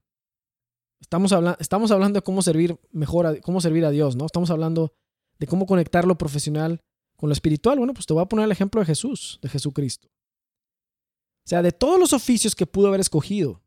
[1.00, 4.26] Estamos, estamos hablando de cómo servir mejor, a, cómo servir a Dios, ¿no?
[4.26, 4.92] Estamos hablando
[5.38, 6.80] de cómo conectar lo profesional
[7.16, 7.78] con lo espiritual.
[7.78, 10.08] Bueno, pues te voy a poner el ejemplo de Jesús, de Jesucristo.
[10.08, 13.62] O sea, de todos los oficios que pudo haber escogido,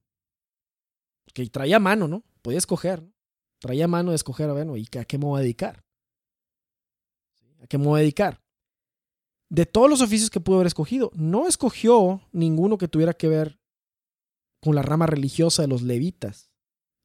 [1.34, 2.23] que traía mano, ¿no?
[2.41, 3.13] Podía escoger, ¿no?
[3.60, 5.84] Traía mano de escoger, bueno, ¿y a qué me voy a dedicar?
[7.62, 8.41] ¿A qué me voy a dedicar?
[9.49, 13.60] De todos los oficios que pudo haber escogido, no escogió ninguno que tuviera que ver
[14.62, 16.51] con la rama religiosa de los levitas.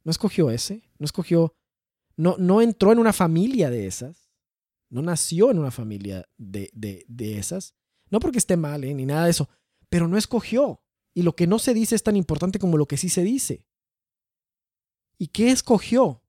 [0.05, 1.55] No escogió ese, no escogió,
[2.17, 4.24] no, no entró en una familia de esas,
[4.95, 7.75] no nació en una familia de, de, de esas,
[8.11, 8.95] no porque esté mal, ¿eh?
[8.95, 9.49] ni nada de eso,
[9.89, 10.83] pero no escogió.
[11.15, 13.65] Y lo que no se dice es tan importante como lo que sí se dice.
[15.19, 16.23] ¿Y qué escogió?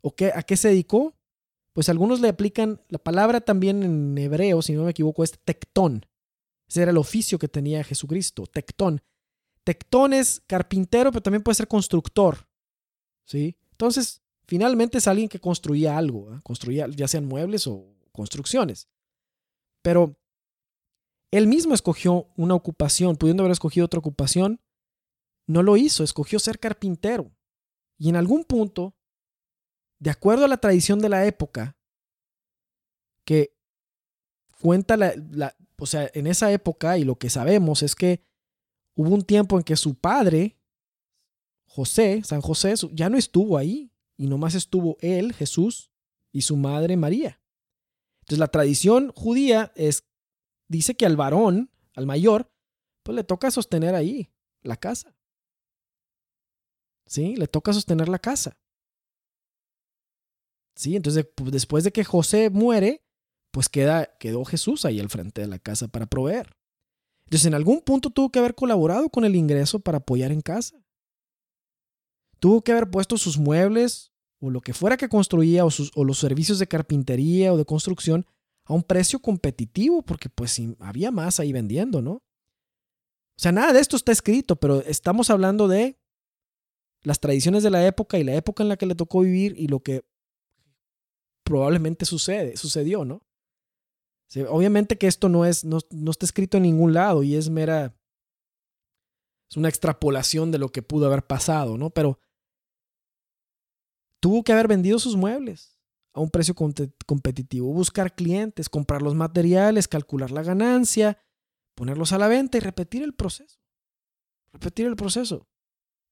[0.00, 1.18] ¿O qué, a qué se dedicó?
[1.78, 6.04] pues algunos le aplican la palabra también en hebreo, si no me equivoco, es tectón.
[6.66, 9.00] Ese era el oficio que tenía Jesucristo, tectón.
[9.62, 12.48] Tectón es carpintero, pero también puede ser constructor.
[13.26, 13.56] ¿sí?
[13.70, 16.40] Entonces, finalmente es alguien que construía algo, ¿eh?
[16.42, 18.88] construía ya sean muebles o construcciones.
[19.82, 20.18] Pero
[21.30, 24.60] él mismo escogió una ocupación, pudiendo haber escogido otra ocupación,
[25.46, 27.30] no lo hizo, escogió ser carpintero.
[27.98, 28.96] Y en algún punto
[29.98, 31.76] de acuerdo a la tradición de la época,
[33.24, 33.54] que
[34.62, 35.12] cuenta la,
[35.78, 38.22] o sea, en esa época y lo que sabemos es que
[38.94, 40.58] hubo un tiempo en que su padre,
[41.66, 45.90] José, San José, ya no estuvo ahí y nomás estuvo él, Jesús,
[46.32, 47.40] y su madre María.
[48.22, 50.04] Entonces la tradición judía es,
[50.68, 52.52] dice que al varón, al mayor,
[53.02, 55.16] pues le toca sostener ahí la casa.
[57.06, 57.36] ¿Sí?
[57.36, 58.58] Le toca sostener la casa.
[60.78, 60.94] ¿sí?
[60.94, 63.02] Entonces, después de que José muere,
[63.50, 66.56] pues queda, quedó Jesús ahí al frente de la casa para proveer.
[67.26, 70.80] Entonces, en algún punto tuvo que haber colaborado con el ingreso para apoyar en casa.
[72.38, 76.58] Tuvo que haber puesto sus muebles o lo que fuera que construía o, los servicios
[76.58, 78.26] de carpintería o de construcción
[78.64, 82.12] a un precio competitivo, porque pues había más ahí vendiendo, ¿no?
[82.12, 85.98] O sea, nada de esto está escrito, pero estamos hablando de
[87.02, 89.68] las tradiciones de la época y la época en la que le tocó vivir y
[89.68, 90.04] lo que
[91.44, 93.22] probablemente sucede, sucedió, ¿no?
[94.48, 97.96] obviamente que esto no es, no, no está escrito en ningún lado y es mera,
[99.50, 101.88] es una extrapolación de lo que pudo haber pasado, ¿no?
[101.90, 102.18] Pero
[104.20, 105.78] tuvo que haber vendido sus muebles
[106.12, 111.18] a un precio competitivo, buscar clientes, comprar los materiales, calcular la ganancia,
[111.74, 113.60] ponerlos a la venta y repetir el proceso.
[114.52, 115.46] Repetir el proceso.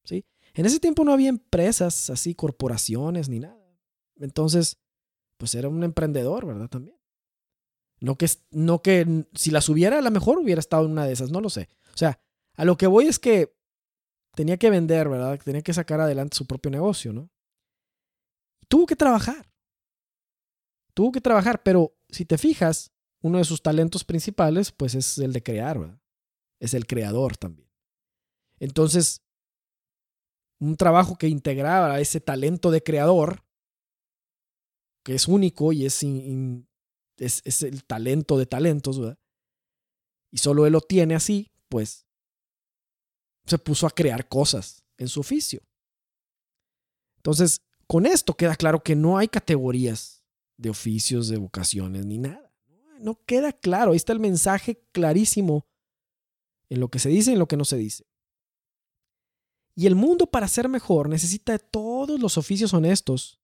[0.05, 0.25] ¿sí?
[0.55, 3.67] En ese tiempo no había empresas así, corporaciones ni nada.
[4.21, 4.79] Entonces,
[5.37, 6.69] pues era un emprendedor, ¿verdad?
[6.69, 6.97] También.
[8.01, 11.13] No que, no que si las hubiera, a lo mejor hubiera estado en una de
[11.13, 11.69] esas, no lo sé.
[11.95, 12.21] O sea,
[12.55, 13.55] a lo que voy es que
[14.35, 15.41] tenía que vender, ¿verdad?
[15.43, 17.31] Tenía que sacar adelante su propio negocio, ¿no?
[18.69, 19.51] Tuvo que trabajar.
[20.95, 25.33] tuvo que trabajar, pero si te fijas, uno de sus talentos principales, pues es el
[25.35, 26.01] de crear, ¿verdad?
[26.59, 27.71] Es el creador también.
[28.59, 29.23] Entonces,
[30.59, 33.45] un trabajo que integraba ese talento de creador,
[35.05, 39.19] que es único y es, es, es el talento de talentos, ¿verdad?
[40.33, 42.07] Y solo él lo tiene así, pues
[43.45, 45.61] se puso a crear cosas en su oficio.
[47.19, 50.25] Entonces, con esto queda claro que no hay categorías
[50.57, 52.53] de oficios, de vocaciones, ni nada.
[53.01, 53.93] No queda claro.
[53.93, 55.67] Ahí está el mensaje clarísimo
[56.69, 58.07] en lo que se dice y en lo que no se dice.
[59.75, 63.39] Y el mundo para ser mejor necesita de todos los oficios honestos,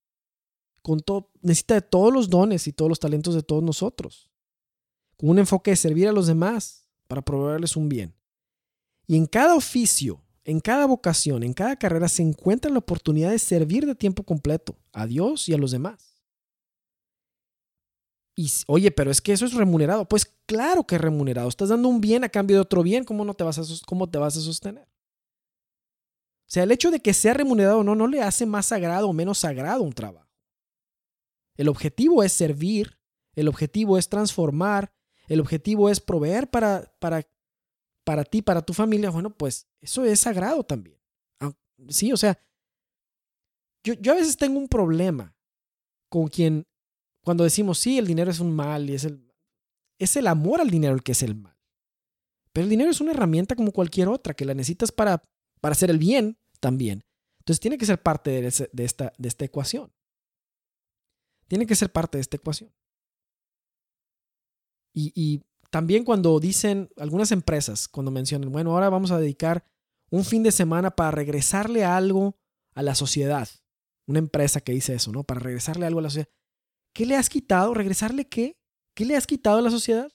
[0.81, 1.01] con
[1.41, 4.31] necesita de todos los dones y todos los talentos de todos nosotros,
[5.15, 8.15] con un enfoque de servir a los demás para proveerles un bien.
[9.05, 13.39] Y en cada oficio, en cada vocación, en cada carrera se encuentra la oportunidad de
[13.39, 16.13] servir de tiempo completo a Dios y a los demás.
[18.35, 20.07] Y oye, pero es que eso es remunerado.
[20.07, 21.47] Pues claro que es remunerado.
[21.47, 23.03] Estás dando un bien a cambio de otro bien.
[23.03, 24.83] ¿Cómo, no te, vas a, cómo te vas a sostener?
[24.85, 29.07] O sea, el hecho de que sea remunerado o no, no le hace más sagrado
[29.07, 30.29] o menos sagrado un trabajo.
[31.55, 32.97] El objetivo es servir,
[33.35, 34.91] el objetivo es transformar,
[35.27, 37.27] el objetivo es proveer para, para,
[38.03, 39.09] para ti, para tu familia.
[39.09, 40.99] Bueno, pues eso es sagrado también.
[41.89, 42.39] Sí, o sea,
[43.83, 45.35] yo, yo a veces tengo un problema
[46.09, 46.65] con quien
[47.23, 49.33] cuando decimos, sí, el dinero es un mal y es el,
[49.97, 51.57] es el amor al dinero el que es el mal.
[52.51, 55.21] Pero el dinero es una herramienta como cualquier otra, que la necesitas para,
[55.61, 57.03] para hacer el bien también.
[57.39, 58.47] Entonces tiene que ser parte de,
[58.83, 59.91] esta, de esta ecuación.
[61.47, 62.71] Tiene que ser parte de esta ecuación.
[64.93, 65.41] Y, y
[65.73, 69.65] también cuando dicen algunas empresas, cuando mencionan, bueno, ahora vamos a dedicar
[70.11, 72.37] un fin de semana para regresarle algo
[72.75, 73.49] a la sociedad.
[74.05, 75.23] Una empresa que dice eso, ¿no?
[75.23, 76.29] Para regresarle algo a la sociedad.
[76.93, 77.73] ¿Qué le has quitado?
[77.73, 78.55] ¿Regresarle qué?
[78.93, 80.11] ¿Qué le has quitado a la sociedad?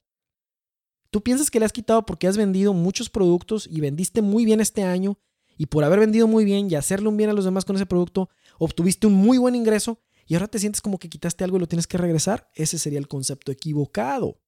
[1.11, 4.61] ¿Tú piensas que le has quitado porque has vendido muchos productos y vendiste muy bien
[4.61, 5.19] este año
[5.57, 7.87] y por haber vendido muy bien y hacerle un bien a los demás con ese
[7.87, 11.61] producto, obtuviste un muy buen ingreso y ahora te sientes como que quitaste algo y
[11.61, 12.49] lo tienes que regresar?
[12.55, 14.39] Ese sería el concepto equivocado.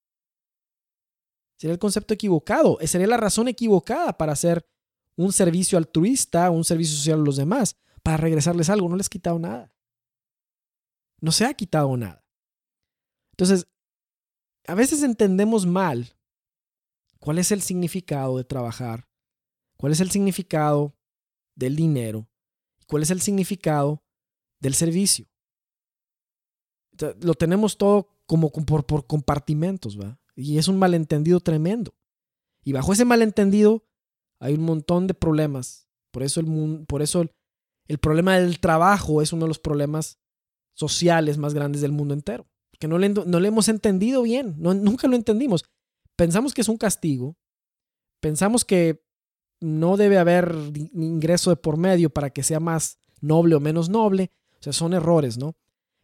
[1.61, 2.81] Sería el concepto equivocado.
[2.81, 4.67] Esa sería la razón equivocada para hacer
[5.15, 8.89] un servicio altruista, un servicio social a los demás, para regresarles algo.
[8.89, 9.71] No les has quitado nada.
[11.21, 12.25] No se ha quitado nada.
[13.33, 13.69] Entonces,
[14.67, 16.17] a veces entendemos mal
[17.19, 19.07] cuál es el significado de trabajar,
[19.77, 20.97] cuál es el significado
[21.55, 22.27] del dinero,
[22.87, 24.03] cuál es el significado
[24.61, 25.27] del servicio.
[27.21, 30.20] lo tenemos todo como por, por compartimentos, ¿va?
[30.41, 31.95] Y es un malentendido tremendo.
[32.65, 33.85] Y bajo ese malentendido
[34.39, 35.89] hay un montón de problemas.
[36.11, 37.25] Por eso el, por eso
[37.87, 40.19] el problema del trabajo es uno de los problemas
[40.75, 42.47] sociales más grandes del mundo entero.
[42.79, 45.65] Que no le, no le hemos entendido bien, no, nunca lo entendimos.
[46.17, 47.37] Pensamos que es un castigo,
[48.21, 49.05] pensamos que
[49.61, 50.55] no debe haber
[50.95, 54.33] ingreso de por medio para que sea más noble o menos noble.
[54.59, 55.57] O sea, son errores, ¿no?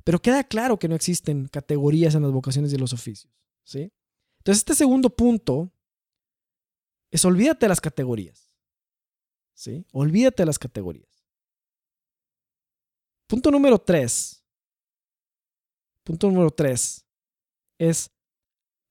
[0.04, 3.32] Pero queda claro que no existen categorías en las vocaciones y los oficios,
[3.64, 3.92] ¿sí?
[4.46, 5.72] Entonces, este segundo punto
[7.10, 8.52] es olvídate de las categorías,
[9.54, 9.84] ¿sí?
[9.90, 11.26] Olvídate de las categorías.
[13.26, 14.44] Punto número tres.
[16.04, 17.04] Punto número tres
[17.76, 18.08] es,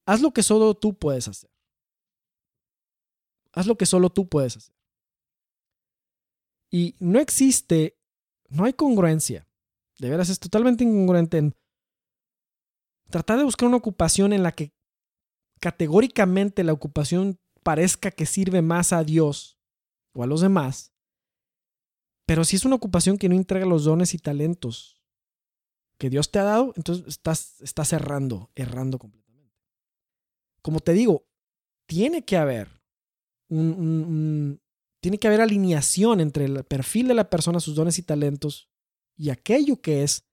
[0.06, 1.50] haz lo que solo tú puedes hacer.
[3.54, 4.76] Haz lo que solo tú puedes hacer.
[6.70, 7.98] Y no existe,
[8.50, 9.48] no hay congruencia.
[10.00, 11.56] De veras es totalmente incongruente en
[13.10, 14.76] tratar de buscar una ocupación en la que
[15.66, 19.58] categóricamente la ocupación parezca que sirve más a Dios
[20.14, 20.94] o a los demás.
[22.28, 25.02] Pero si es una ocupación que no entrega los dones y talentos
[25.98, 29.56] que Dios te ha dado, entonces estás, estás errando, errando completamente.
[30.62, 31.26] Como te digo,
[31.88, 32.84] tiene que haber
[33.50, 34.62] un,
[35.00, 38.70] tiene que haber alineación entre el perfil de la persona, sus dones y talentos
[39.16, 40.28] y aquello que es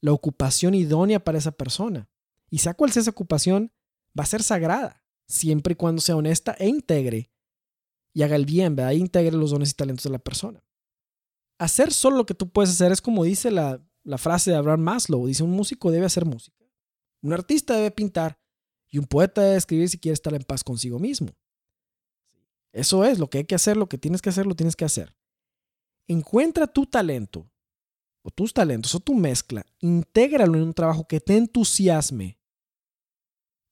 [0.00, 2.08] la ocupación idónea para esa persona.
[2.48, 3.70] Y sea cual sea esa ocupación,
[4.18, 7.30] va a ser sagrada, siempre y cuando sea honesta e integre
[8.12, 8.92] y haga el bien, ¿verdad?
[8.92, 10.64] E integre los dones y talentos de la persona.
[11.58, 14.80] Hacer solo lo que tú puedes hacer es como dice la, la frase de Abraham
[14.80, 15.26] Maslow.
[15.26, 16.64] Dice, un músico debe hacer música,
[17.22, 18.38] un artista debe pintar
[18.88, 21.28] y un poeta debe escribir si quiere estar en paz consigo mismo.
[22.72, 24.84] Eso es lo que hay que hacer, lo que tienes que hacer, lo tienes que
[24.84, 25.16] hacer.
[26.06, 27.50] Encuentra tu talento
[28.22, 32.38] o tus talentos o tu mezcla, intégralo en un trabajo que te entusiasme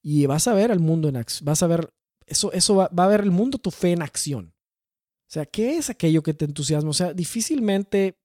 [0.03, 1.93] y vas a ver el mundo en acción, vas a ver,
[2.27, 4.53] eso, eso va, a ver el mundo tu fe en acción.
[4.53, 6.89] O sea, ¿qué es aquello que te entusiasma?
[6.89, 8.19] O sea, difícilmente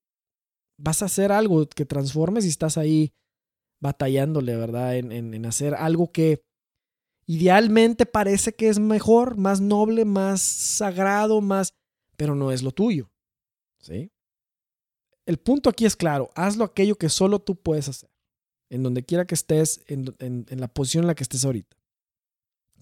[0.76, 3.12] vas a hacer algo que transformes y estás ahí
[3.81, 4.97] batallándole, ¿verdad?
[4.97, 6.43] En, en, hacer algo que
[7.26, 11.74] idealmente parece que es mejor, más noble, más sagrado, más,
[12.16, 13.11] pero no es lo tuyo.
[13.81, 14.11] ¿Sí?
[15.26, 18.11] El punto aquí es claro, hazlo aquello que solo tú puedes hacer,
[18.71, 20.05] en donde quiera que estés, en,
[20.49, 21.77] la posición en la que estés ahorita.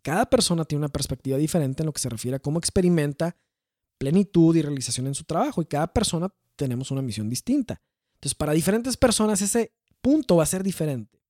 [0.03, 3.37] Cada persona tiene una perspectiva diferente en lo que se refiere a cómo experimenta
[3.99, 7.81] plenitud y realización en su trabajo y cada persona tenemos una misión distinta.
[8.15, 11.21] Entonces, para diferentes personas ese punto va a ser diferente.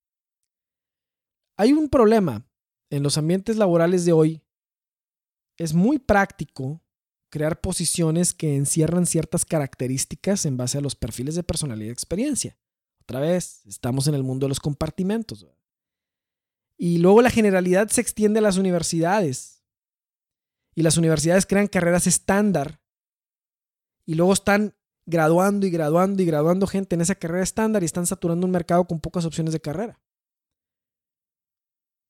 [1.57, 2.47] Hay un problema
[2.91, 4.43] en los ambientes laborales de hoy.
[5.57, 6.83] Es muy práctico
[7.31, 12.57] crear posiciones que encierran ciertas características en base a los perfiles de personalidad y experiencia.
[13.09, 15.47] Otra vez, estamos en el mundo de los compartimentos.
[16.77, 19.63] Y luego la generalidad se extiende a las universidades.
[20.75, 22.81] Y las universidades crean carreras estándar.
[24.05, 24.75] Y luego están
[25.07, 28.85] graduando y graduando y graduando gente en esa carrera estándar y están saturando un mercado
[28.89, 30.01] con pocas opciones de carrera.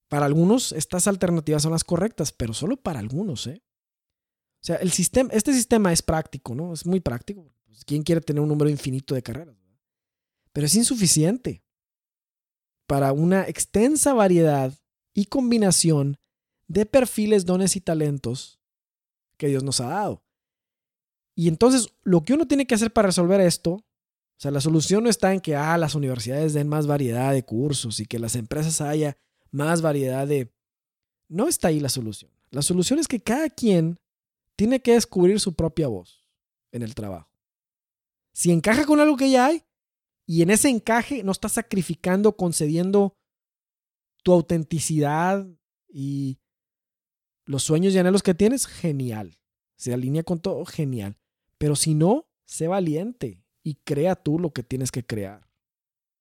[0.09, 3.63] Para algunos estas alternativas son las correctas, pero solo para algunos, ¿eh?
[4.63, 6.73] O sea, el sistema, este sistema es práctico, ¿no?
[6.73, 7.53] Es muy práctico.
[7.67, 9.66] Pues, ¿Quién quiere tener un número infinito de carreras?
[10.57, 11.63] Pero es insuficiente
[12.87, 14.73] para una extensa variedad
[15.13, 16.17] y combinación
[16.67, 18.59] de perfiles, dones y talentos
[19.37, 20.25] que Dios nos ha dado.
[21.35, 23.85] Y entonces, lo que uno tiene que hacer para resolver esto, o
[24.39, 28.01] sea, la solución no está en que ah, las universidades den más variedad de cursos
[28.01, 29.19] y que las empresas haya
[29.51, 30.51] más variedad de...
[31.29, 32.31] No está ahí la solución.
[32.49, 34.01] La solución es que cada quien
[34.57, 36.27] tiene que descubrir su propia voz
[36.73, 37.29] en el trabajo.
[38.33, 39.66] Si encaja con algo que ya hay
[40.27, 43.17] y en ese encaje no estás sacrificando, concediendo
[44.25, 45.47] tu autenticidad
[45.89, 46.41] y
[47.45, 49.39] los sueños y anhelos que tienes, genial.
[49.77, 51.17] Se alinea con todo, genial.
[51.59, 55.49] Pero si no, sé valiente y crea tú lo que tienes que crear.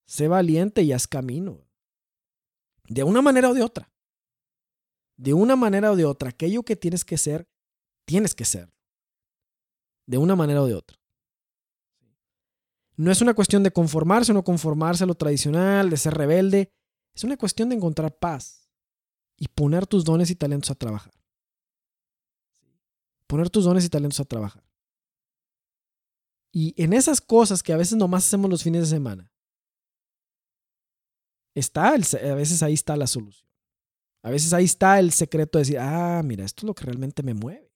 [0.06, 1.68] Sé valiente y haz camino.
[2.88, 3.92] De una manera o de otra.
[5.18, 6.30] De una manera o de otra.
[6.30, 7.50] Aquello que tienes que ser,
[8.06, 8.72] tienes que ser.
[10.06, 11.00] De una manera o de otra.
[12.98, 16.72] No es una cuestión de conformarse o no conformarse a lo tradicional, de ser rebelde.
[17.14, 18.70] Es una cuestión de encontrar paz
[19.38, 21.14] y poner tus dones y talentos a trabajar.
[23.28, 24.64] Poner tus dones y talentos a trabajar.
[26.52, 29.30] Y en esas cosas que a veces nomás hacemos los fines de semana,
[31.54, 33.50] está, a veces ahí está la solución.
[34.24, 37.24] A veces ahí está el secreto de decir, ah, mira, esto es lo que realmente
[37.24, 37.72] me mueve.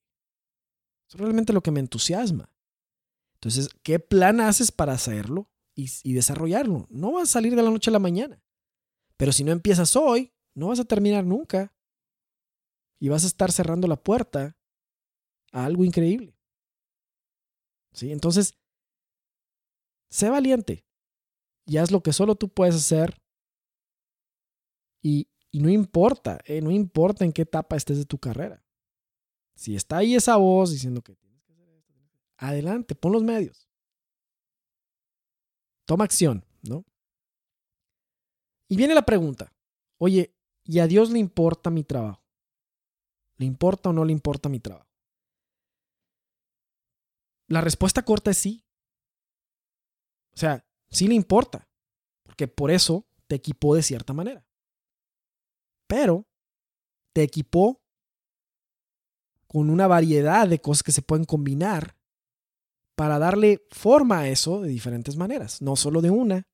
[1.03, 2.49] Esto es realmente lo que me entusiasma.
[3.41, 6.87] Entonces, ¿qué plan haces para hacerlo y, desarrollarlo?
[6.89, 8.43] No vas a salir de la noche a la mañana.
[9.17, 11.73] Pero si no empiezas hoy, no vas a terminar nunca.
[12.99, 14.57] Y vas a estar cerrando la puerta
[15.53, 16.37] a algo increíble.
[17.93, 18.11] ¿Sí?
[18.11, 18.59] Entonces,
[20.09, 20.85] Sé valiente
[21.65, 23.21] y haz lo que solo tú puedes hacer.
[25.01, 28.63] Y, no importa, eh, no importa en qué etapa estés de tu carrera.
[29.55, 31.93] Si está ahí esa voz diciendo que tienes que hacer esto,
[32.39, 33.69] adelante, pon los medios.
[35.85, 36.85] Toma acción, ¿no?
[38.69, 39.51] Y viene la pregunta,
[39.97, 42.23] oye, ¿y a Dios le importa mi trabajo?
[43.37, 44.89] ¿Le importa o no le importa mi trabajo?
[47.47, 48.63] La respuesta corta es sí.
[50.35, 51.67] O sea, sí le importa,
[52.23, 54.45] porque por eso te equipó de cierta manera.
[55.87, 56.27] Pero
[57.13, 57.81] te equipó
[59.47, 61.98] con una variedad de cosas que se pueden combinar
[62.99, 66.45] para darle forma a eso de diferentes maneras, no solo de una.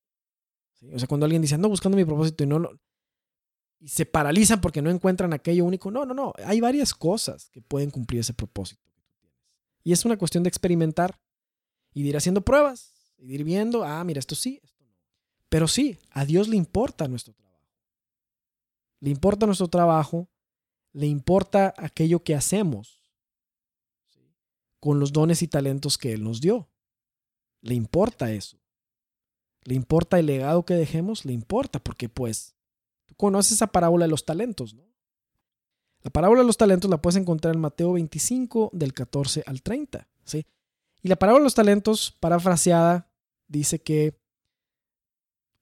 [0.94, 2.80] O sea, cuando alguien dice, ando buscando mi propósito y no lo...
[3.80, 5.90] Y se paralizan porque no encuentran aquello único.
[5.90, 6.34] No, no, no.
[6.46, 8.84] Hay varias cosas que pueden cumplir ese propósito
[9.84, 11.20] Y es una cuestión de experimentar
[11.96, 14.94] y de ir haciendo pruebas y ir viendo, ah, mira, esto sí, esto no.
[15.50, 17.66] Pero sí, a Dios le importa nuestro trabajo.
[19.00, 20.30] Le importa nuestro trabajo,
[20.94, 23.02] le importa aquello que hacemos
[24.86, 26.70] con los dones y talentos que Él nos dio.
[27.62, 28.60] Le importa eso.
[29.64, 32.54] Le importa el legado que dejemos, le importa, porque pues
[33.08, 34.84] tú conoces esa parábola de los talentos, ¿no?
[36.04, 40.08] La parábola de los talentos la puedes encontrar en Mateo 25, del 14 al 30.
[40.24, 40.46] ¿sí?
[41.02, 43.10] Y la parábola de los talentos, parafraseada,
[43.48, 44.16] dice que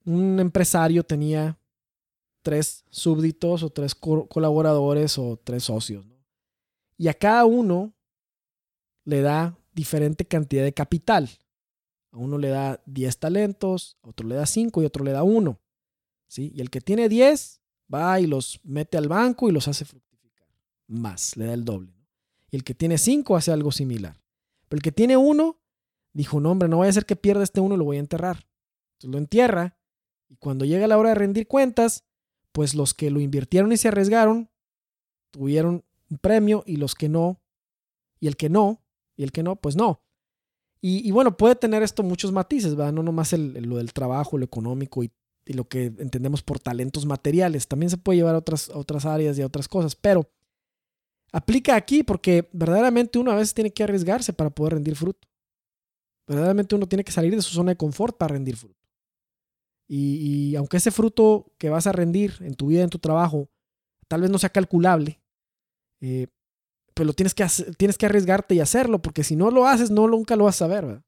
[0.04, 1.58] un empresario tenía
[2.42, 6.06] tres súbditos o tres colaboradores o tres socios.
[6.98, 7.94] Y a cada uno
[9.06, 11.30] le da diferente cantidad de capital.
[12.12, 15.24] A uno le da 10 talentos, a otro le da 5 y otro le da
[15.24, 15.60] 1.
[16.28, 16.52] ¿sí?
[16.54, 17.62] Y el que tiene 10
[17.94, 20.48] va y los mete al banco y los hace fructificar.
[20.88, 21.94] Más, le da el doble.
[22.52, 24.24] Y el que tiene 5 hace algo similar
[24.76, 25.60] el que tiene uno
[26.14, 28.48] dijo, no, hombre, no vaya a ser que pierda este uno, lo voy a enterrar.
[28.94, 29.78] Entonces lo entierra
[30.30, 32.06] Y cuando llega la hora de rendir cuentas,
[32.52, 34.50] pues los que lo invirtieron y se arriesgaron
[35.32, 37.42] tuvieron un premio y los que no,
[38.20, 38.83] y el que no,
[39.16, 40.02] y el que no, pues no.
[40.86, 42.92] Y, bueno, puede tener esto muchos matices, ¿verdad?
[42.92, 45.14] No nomás lo del trabajo, lo económico y,
[45.46, 47.70] lo que entendemos por talentos materiales.
[47.70, 50.30] También se puede llevar a otras, otras áreas y a otras cosas, pero
[51.32, 55.26] aplica aquí porque verdaderamente uno a veces tiene que arriesgarse para poder rendir fruto.
[56.28, 58.84] Verdaderamente uno tiene que salir de su zona de confort para rendir fruto.
[59.88, 63.50] Y, aunque ese fruto que vas a rendir en tu vida, en tu trabajo,
[64.10, 65.22] tal vez no sea calculable,
[66.02, 66.28] eh,
[66.94, 67.46] pero lo tienes que,
[67.78, 70.66] tienes que arriesgarte y hacerlo, porque si no lo haces, no nunca lo vas a
[70.68, 71.04] saber.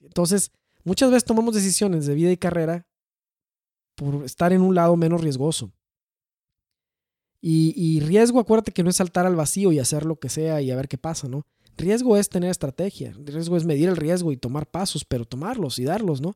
[0.00, 0.50] Entonces,
[0.84, 2.86] muchas veces tomamos decisiones de vida y carrera
[3.94, 5.72] por estar en un lado menos riesgoso.
[7.40, 10.62] Y, y, riesgo, acuérdate que no es saltar al vacío y hacer lo que sea
[10.62, 11.46] y a ver qué pasa, ¿no?
[11.76, 15.84] Riesgo es tener estrategia, riesgo es medir el riesgo y tomar pasos, pero tomarlos y
[15.84, 16.34] darlos, ¿no?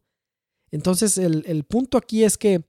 [0.71, 2.63] Entonces, el, el punto aquí es que,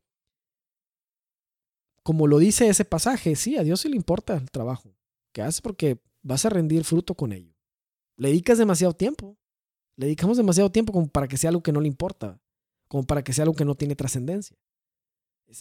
[2.02, 4.94] como lo dice ese pasaje, sí, a Dios sí le importa el trabajo
[5.42, 7.54] haces porque vas a rendir fruto con ello.
[8.18, 9.38] Le dedicas demasiado tiempo.
[9.96, 12.42] Le dedicamos demasiado tiempo como para que sea algo que no le importa,
[12.88, 14.58] como para que sea algo que no tiene trascendencia.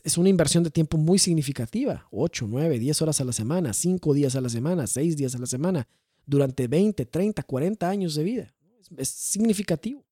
[0.05, 2.07] Es una inversión de tiempo muy significativa.
[2.11, 5.39] 8, 9, 10 horas a la semana, 5 días a la semana, 6 días a
[5.39, 5.89] la semana,
[6.26, 8.55] durante 20, 30, 40 años de vida.
[8.97, 10.05] Es significativo.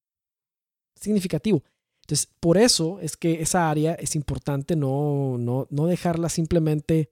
[0.94, 1.62] Significativo.
[2.02, 7.10] Entonces, por eso es que esa área es importante no, no, no dejarla simplemente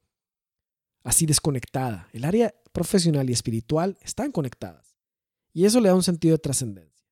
[1.04, 2.08] así desconectada.
[2.12, 4.96] El área profesional y espiritual están conectadas.
[5.52, 7.06] Y eso le da un sentido de trascendencia.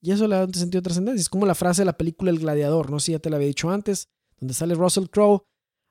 [0.00, 1.20] Y eso le da un sentido de trascendencia.
[1.20, 3.36] Es como la frase de la película El Gladiador, no sé si ya te la
[3.36, 5.44] había dicho antes, donde sale Russell Crowe.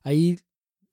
[0.04, 0.40] Ahí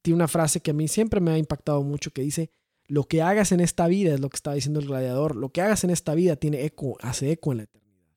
[0.03, 2.51] tiene una frase que a mí siempre me ha impactado mucho que dice,
[2.87, 5.61] lo que hagas en esta vida es lo que estaba diciendo el gladiador, lo que
[5.61, 8.17] hagas en esta vida tiene eco, hace eco en la eternidad.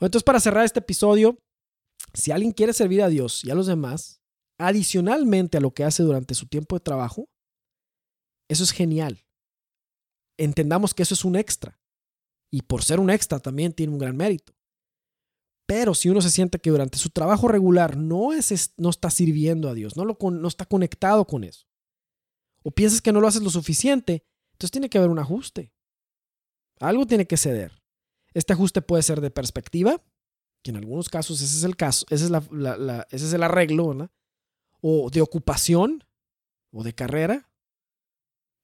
[0.00, 1.38] Entonces, para cerrar este episodio,
[2.14, 4.22] si alguien quiere servir a Dios y a los demás,
[4.58, 7.28] adicionalmente a lo que hace durante su tiempo de trabajo,
[8.48, 9.24] eso es genial.
[10.38, 11.80] Entendamos que eso es un extra.
[12.50, 14.54] Y por ser un extra también tiene un gran mérito.
[15.66, 19.68] Pero si uno se siente que durante su trabajo regular no, es, no está sirviendo
[19.68, 21.66] a Dios, no, lo, no está conectado con eso,
[22.62, 25.72] o piensas que no lo haces lo suficiente, entonces tiene que haber un ajuste.
[26.78, 27.82] Algo tiene que ceder.
[28.32, 30.02] Este ajuste puede ser de perspectiva,
[30.62, 32.30] que en algunos casos ese es el caso, ese es,
[33.10, 34.10] ese es el arreglo, ¿no?
[34.80, 36.04] O de ocupación
[36.70, 37.50] o de carrera,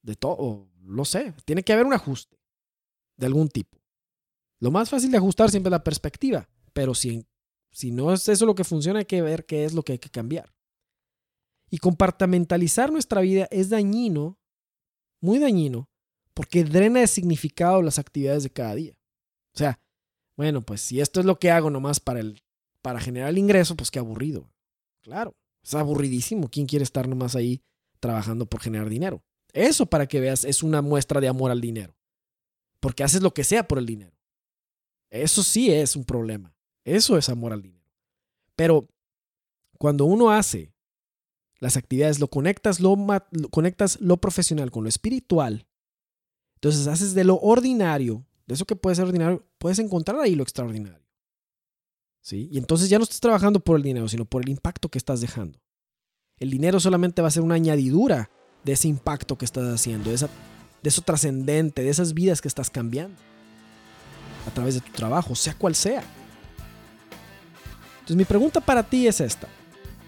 [0.02, 2.38] de todo, lo sé, tiene que haber un ajuste
[3.16, 3.78] de algún tipo.
[4.58, 7.26] Lo más fácil de ajustar siempre es la perspectiva, pero si,
[7.70, 9.98] si no es eso lo que funciona, hay que ver qué es lo que hay
[9.98, 10.54] que cambiar.
[11.70, 14.38] Y compartamentalizar nuestra vida es dañino,
[15.20, 15.88] muy dañino,
[16.34, 18.98] porque drena de significado las actividades de cada día.
[19.54, 19.80] O sea,
[20.36, 22.42] bueno, pues si esto es lo que hago nomás para, el,
[22.82, 24.50] para generar el ingreso, pues qué aburrido.
[25.02, 25.34] Claro.
[25.62, 26.48] Es aburridísimo.
[26.48, 27.62] ¿Quién quiere estar nomás ahí
[28.00, 29.22] trabajando por generar dinero?
[29.52, 31.96] Eso, para que veas, es una muestra de amor al dinero.
[32.80, 34.16] Porque haces lo que sea por el dinero.
[35.10, 36.54] Eso sí es un problema.
[36.84, 37.86] Eso es amor al dinero.
[38.56, 38.88] Pero
[39.78, 40.72] cuando uno hace
[41.58, 42.96] las actividades, lo conectas lo,
[43.50, 45.66] conectas lo profesional con lo espiritual,
[46.56, 50.42] entonces haces de lo ordinario, de eso que puede ser ordinario, puedes encontrar ahí lo
[50.42, 51.01] extraordinario.
[52.30, 55.20] Y entonces ya no estás trabajando por el dinero, sino por el impacto que estás
[55.20, 55.58] dejando.
[56.38, 58.30] El dinero solamente va a ser una añadidura
[58.64, 60.28] de ese impacto que estás haciendo, de, esa,
[60.82, 63.16] de eso trascendente, de esas vidas que estás cambiando
[64.46, 66.04] a través de tu trabajo, sea cual sea.
[67.94, 69.48] Entonces mi pregunta para ti es esta.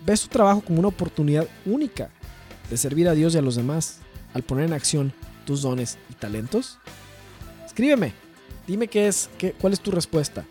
[0.06, 2.10] ¿Ves tu trabajo como una oportunidad única
[2.70, 3.98] de servir a Dios y a los demás
[4.34, 5.12] al poner en acción
[5.44, 6.78] tus dones y talentos?
[7.66, 8.12] Escríbeme,
[8.66, 10.44] dime qué es, qué, cuál es tu respuesta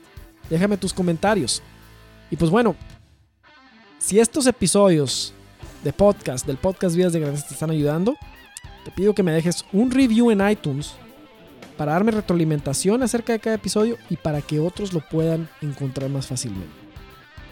[0.49, 1.61] déjame tus comentarios.
[2.29, 2.75] Y pues bueno,
[3.99, 5.33] si estos episodios
[5.83, 8.15] de podcast, del podcast Vidas de Grandes te están ayudando,
[8.83, 10.93] te pido que me dejes un review en iTunes
[11.77, 16.27] para darme retroalimentación acerca de cada episodio y para que otros lo puedan encontrar más
[16.27, 16.83] fácilmente.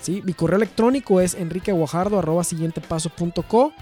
[0.02, 0.22] ¿Sí?
[0.26, 3.74] Mi correo electrónico es enriqueguajardo.co.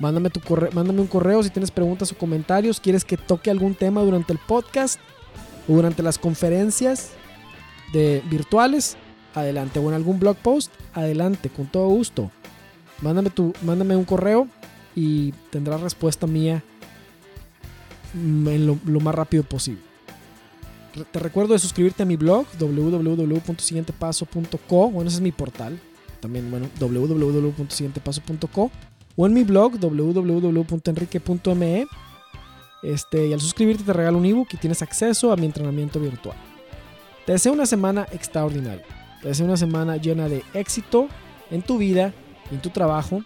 [0.00, 3.74] Mándame, tu correo, mándame un correo si tienes preguntas o comentarios, quieres que toque algún
[3.74, 4.98] tema durante el podcast
[5.68, 7.12] o durante las conferencias
[7.92, 8.96] de virtuales,
[9.34, 9.78] adelante.
[9.78, 12.30] O en algún blog post, adelante, con todo gusto.
[13.00, 14.48] Mándame, tu, mándame un correo
[14.94, 16.62] y tendrás respuesta mía
[18.14, 19.80] mm, en lo, más rápido posible.
[21.10, 24.90] Te recuerdo de suscribirte a mi blog www.siguientepaso.co.
[24.90, 25.80] Bueno, ese es mi portal.
[26.20, 28.70] También, bueno, www.siguientepaso.co.
[29.16, 31.86] O en mi blog www.enrique.me.
[32.84, 36.36] Este, y al suscribirte te regalo un ebook y tienes acceso a mi entrenamiento virtual.
[37.26, 38.84] Te deseo una semana extraordinaria.
[39.22, 41.08] Te deseo una semana llena de éxito
[41.50, 42.12] en tu vida,
[42.50, 43.22] en tu trabajo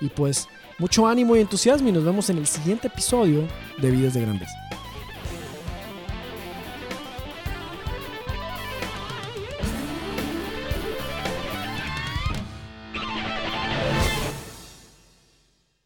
[0.00, 0.48] y pues
[0.78, 3.46] mucho ánimo y entusiasmo y nos vemos en el siguiente episodio
[3.78, 4.61] de Vidas de Grandeza.